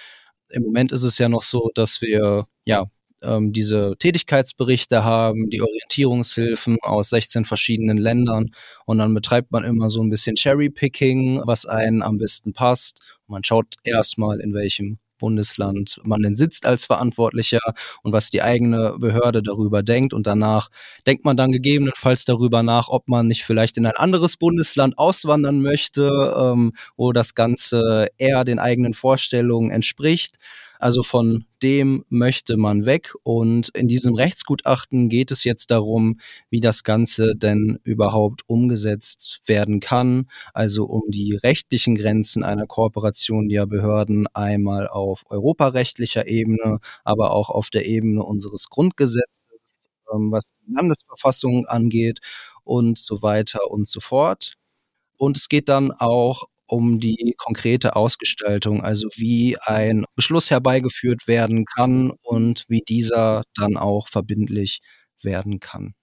im 0.55 0.63
Moment 0.63 0.93
ist 0.93 1.03
es 1.03 1.19
ja 1.19 1.29
noch 1.29 1.43
so, 1.43 1.71
dass 1.75 2.01
wir 2.01 2.47
ja 2.65 2.87
ähm, 3.23 3.53
diese 3.53 3.95
Tätigkeitsberichte 3.99 5.03
haben, 5.05 5.51
die 5.51 5.61
Orientierungshilfen 5.61 6.79
aus 6.83 7.11
16 7.11 7.45
verschiedenen 7.45 7.97
Ländern 7.97 8.51
und 8.87 8.99
dann 8.99 9.15
betreibt 9.15 9.51
man 9.51 9.65
immer 9.65 9.89
so 9.89 10.03
ein 10.03 10.11
bisschen 10.11 10.37
Cherry-Picking, 10.37 11.43
was 11.45 11.67
einen 11.67 12.03
am 12.03 12.19
besten 12.19 12.53
passt. 12.53 13.01
Man 13.27 13.43
schaut 13.43 13.75
erstmal, 13.83 14.41
in 14.41 14.55
welchem 14.55 14.99
Bundesland 15.25 15.99
man 16.05 16.21
denn 16.21 16.37
sitzt 16.37 16.67
als 16.67 16.85
Verantwortlicher 16.85 17.61
und 18.03 18.13
was 18.13 18.29
die 18.29 18.43
eigene 18.43 18.97
Behörde 18.99 19.43
darüber 19.43 19.83
denkt. 19.83 20.13
Und 20.13 20.27
danach 20.27 20.69
denkt 21.07 21.25
man 21.25 21.35
dann 21.39 21.51
gegebenenfalls 21.51 22.27
darüber 22.27 22.63
nach, 22.63 22.89
ob 22.89 23.09
man 23.09 23.27
nicht 23.27 23.45
vielleicht 23.45 23.79
in 23.79 23.87
ein 23.87 23.97
anderes 23.97 24.37
Bundesland 24.37 24.99
auswandern 24.99 25.63
möchte, 25.63 26.35
ähm, 26.39 26.73
wo 26.99 27.13
das 27.13 27.35
Ganze 27.35 28.09
eher 28.19 28.45
den 28.45 28.59
eigenen 28.59 28.93
Vorstellungen 28.93 29.71
entspricht. 29.71 30.37
Also 30.79 31.03
von 31.03 31.45
dem 31.63 32.05
möchte 32.09 32.57
man 32.57 32.85
weg. 32.85 33.15
Und 33.23 33.71
in 33.71 33.89
diesem 33.89 34.15
Rechtsgutachten 34.15 35.09
geht 35.09 35.31
es 35.31 35.45
jetzt 35.45 35.71
darum, 35.71 36.19
wie 36.51 36.61
das 36.61 36.83
Ganze 36.85 37.35
denn 37.37 37.79
überhaupt 37.85 38.43
umgesetzt 38.47 39.41
werden 39.47 39.81
kann. 39.81 40.29
Also 40.53 40.85
um 40.87 41.03
die 41.09 41.35
rechtlichen 41.35 41.95
Grenzen 41.95 42.45
einer 42.45 42.67
Kooperation 42.67 43.49
der 43.49 43.67
Behörden 43.67 44.27
einmal 44.35 44.89
auf 44.89 45.23
europarechtlicher 45.31 46.27
Ebene, 46.27 46.81
aber 47.05 47.33
auch 47.33 47.51
auf 47.51 47.71
der 47.71 47.87
Ebene 47.87 48.23
unseres 48.23 48.69
Grundgesetzes, 48.69 49.47
ähm, 50.13 50.31
was 50.33 50.53
die 50.53 50.73
Landesverfassung 50.73 51.67
angeht 51.67 52.21
und 52.65 52.99
so 52.99 53.23
weiter 53.23 53.71
und 53.71 53.89
so 53.89 54.01
fort. 54.01 54.55
Und 55.17 55.37
es 55.37 55.49
geht 55.49 55.69
dann 55.69 55.93
auch 55.93 56.45
um 56.67 57.01
die 57.01 57.35
konkrete 57.37 57.97
Ausgestaltung, 57.97 58.83
also 58.83 59.09
wie 59.17 59.57
ein 59.61 60.05
Beschluss 60.15 60.51
herbeigeführt 60.51 61.27
werden 61.27 61.65
kann 61.67 62.13
und 62.23 62.65
wie 62.69 62.83
dieser 62.87 63.45
dann 63.55 63.77
auch 63.77 64.09
verbindlich 64.09 64.81
werden 65.23 65.61
kann. 65.61 65.95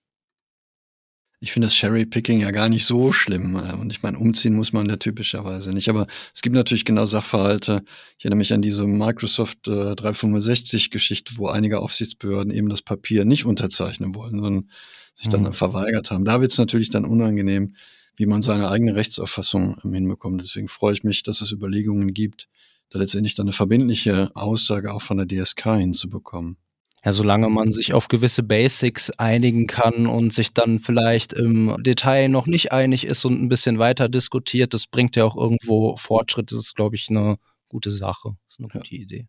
Ich 1.43 1.53
finde 1.53 1.65
das 1.65 1.73
Cherry-Picking 1.73 2.39
ja 2.39 2.51
gar 2.51 2.69
nicht 2.69 2.85
so 2.85 3.11
schlimm. 3.11 3.55
Äh, 3.55 3.73
und 3.73 3.91
ich 3.91 4.03
meine, 4.03 4.19
umziehen 4.19 4.53
muss 4.53 4.73
man 4.73 4.87
ja 4.87 4.97
typischerweise 4.97 5.73
nicht. 5.73 5.89
Aber 5.89 6.05
es 6.35 6.43
gibt 6.43 6.53
natürlich 6.53 6.85
genau 6.85 7.05
Sachverhalte. 7.05 7.83
Ich 8.19 8.25
erinnere 8.25 8.37
mich 8.37 8.53
an 8.53 8.61
diese 8.61 8.85
Microsoft 8.85 9.67
äh, 9.67 9.71
365-Geschichte, 9.93 11.33
wo 11.37 11.47
einige 11.47 11.79
Aufsichtsbehörden 11.79 12.53
eben 12.53 12.69
das 12.69 12.83
Papier 12.83 13.25
nicht 13.25 13.45
unterzeichnen 13.45 14.13
wollen, 14.13 14.35
sondern 14.35 14.69
sich 15.15 15.29
dann 15.29 15.41
mhm. 15.41 15.53
verweigert 15.53 16.11
haben. 16.11 16.25
Da 16.25 16.41
wird 16.41 16.51
es 16.51 16.59
natürlich 16.59 16.91
dann 16.91 17.05
unangenehm 17.05 17.75
wie 18.15 18.25
man 18.25 18.41
seine 18.41 18.69
eigene 18.69 18.95
Rechtsauffassung 18.95 19.77
ähm, 19.83 19.93
hinbekommt. 19.93 20.41
Deswegen 20.41 20.67
freue 20.67 20.93
ich 20.93 21.03
mich, 21.03 21.23
dass 21.23 21.41
es 21.41 21.51
Überlegungen 21.51 22.13
gibt, 22.13 22.47
da 22.89 22.99
letztendlich 22.99 23.35
dann 23.35 23.45
eine 23.45 23.53
verbindliche 23.53 24.31
Aussage 24.35 24.93
auch 24.93 25.01
von 25.01 25.17
der 25.17 25.27
DSK 25.27 25.77
hinzubekommen. 25.77 26.57
Ja, 27.03 27.11
solange 27.11 27.49
man 27.49 27.71
sich 27.71 27.93
auf 27.93 28.09
gewisse 28.09 28.43
Basics 28.43 29.09
einigen 29.11 29.65
kann 29.65 30.05
und 30.05 30.31
sich 30.33 30.53
dann 30.53 30.77
vielleicht 30.77 31.33
im 31.33 31.75
Detail 31.79 32.29
noch 32.29 32.45
nicht 32.45 32.71
einig 32.71 33.07
ist 33.07 33.25
und 33.25 33.41
ein 33.41 33.49
bisschen 33.49 33.79
weiter 33.79 34.07
diskutiert, 34.07 34.75
das 34.75 34.85
bringt 34.85 35.15
ja 35.15 35.25
auch 35.25 35.35
irgendwo 35.35 35.95
Fortschritt. 35.97 36.51
Das 36.51 36.59
ist, 36.59 36.75
glaube 36.75 36.95
ich, 36.95 37.09
eine 37.09 37.37
gute 37.69 37.89
Sache. 37.89 38.35
Das 38.45 38.55
ist 38.55 38.59
eine 38.59 38.67
gute 38.67 38.95
ja. 38.95 39.01
Idee. 39.01 39.27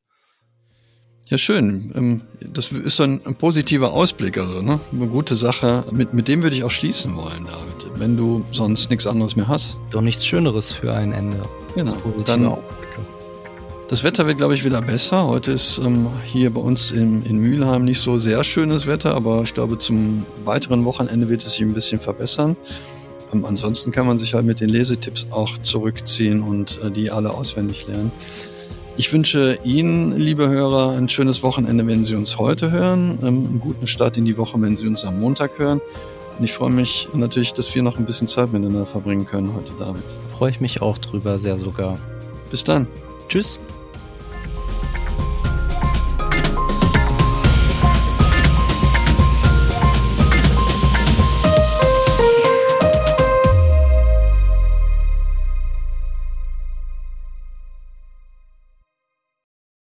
Ja, 1.32 1.38
schön. 1.38 1.90
Ähm, 1.94 2.20
das 2.40 2.72
ist 2.72 3.00
ein, 3.00 3.22
positiver 3.38 3.94
Ausblick, 3.94 4.36
also 4.36 4.60
ne? 4.60 4.78
eine 4.92 5.06
gute 5.06 5.34
Sache. 5.34 5.82
Mit, 5.90 6.12
mit 6.12 6.28
dem 6.28 6.42
würde 6.42 6.54
ich 6.54 6.62
auch 6.62 6.70
schließen 6.70 7.16
wollen, 7.16 7.46
David, 7.46 7.98
wenn 7.98 8.18
du 8.18 8.44
sonst 8.52 8.90
nichts 8.90 9.06
anderes 9.06 9.34
mehr 9.34 9.48
hast. 9.48 9.78
Doch 9.92 10.02
nichts 10.02 10.26
Schöneres 10.26 10.72
für 10.72 10.92
ein 10.92 11.12
Ende. 11.12 11.38
Genau. 11.74 11.94
Dann, 12.26 12.54
das 13.88 14.04
Wetter 14.04 14.26
wird, 14.26 14.36
glaube 14.36 14.52
ich, 14.52 14.62
wieder 14.62 14.82
besser. 14.82 15.26
Heute 15.26 15.52
ist 15.52 15.78
ähm, 15.78 16.08
hier 16.26 16.50
bei 16.50 16.60
uns 16.60 16.90
in, 16.90 17.22
in 17.22 17.38
Mülheim 17.38 17.86
nicht 17.86 18.02
so 18.02 18.18
sehr 18.18 18.44
schönes 18.44 18.86
Wetter, 18.86 19.14
aber 19.14 19.40
ich 19.40 19.54
glaube, 19.54 19.78
zum 19.78 20.26
weiteren 20.44 20.84
Wochenende 20.84 21.30
wird 21.30 21.42
es 21.42 21.54
sich 21.54 21.62
ein 21.62 21.72
bisschen 21.72 21.98
verbessern. 21.98 22.56
Ähm, 23.32 23.46
ansonsten 23.46 23.90
kann 23.90 24.06
man 24.06 24.18
sich 24.18 24.34
halt 24.34 24.44
mit 24.44 24.60
den 24.60 24.68
Lesetipps 24.68 25.28
auch 25.30 25.56
zurückziehen 25.62 26.42
und 26.42 26.78
äh, 26.84 26.90
die 26.90 27.10
alle 27.10 27.30
auswendig 27.30 27.86
lernen. 27.86 28.12
Ich 28.98 29.10
wünsche 29.12 29.58
Ihnen, 29.64 30.16
liebe 30.18 30.48
Hörer, 30.48 30.90
ein 30.90 31.08
schönes 31.08 31.42
Wochenende, 31.42 31.86
wenn 31.86 32.04
Sie 32.04 32.14
uns 32.14 32.38
heute 32.38 32.70
hören, 32.70 33.18
ähm, 33.22 33.46
einen 33.48 33.60
guten 33.60 33.86
Start 33.86 34.18
in 34.18 34.26
die 34.26 34.36
Woche, 34.36 34.60
wenn 34.60 34.76
Sie 34.76 34.86
uns 34.86 35.04
am 35.04 35.18
Montag 35.18 35.58
hören. 35.58 35.80
Und 36.38 36.44
ich 36.44 36.52
freue 36.52 36.70
mich 36.70 37.08
natürlich, 37.14 37.54
dass 37.54 37.74
wir 37.74 37.82
noch 37.82 37.98
ein 37.98 38.04
bisschen 38.04 38.28
Zeit 38.28 38.52
miteinander 38.52 38.84
verbringen 38.84 39.24
können 39.24 39.54
heute, 39.54 39.72
David. 39.78 40.02
Freue 40.36 40.50
ich 40.50 40.60
mich 40.60 40.82
auch 40.82 40.98
drüber, 40.98 41.38
sehr 41.38 41.56
sogar. 41.56 41.98
Bis 42.50 42.64
dann. 42.64 42.86
Tschüss. 43.28 43.58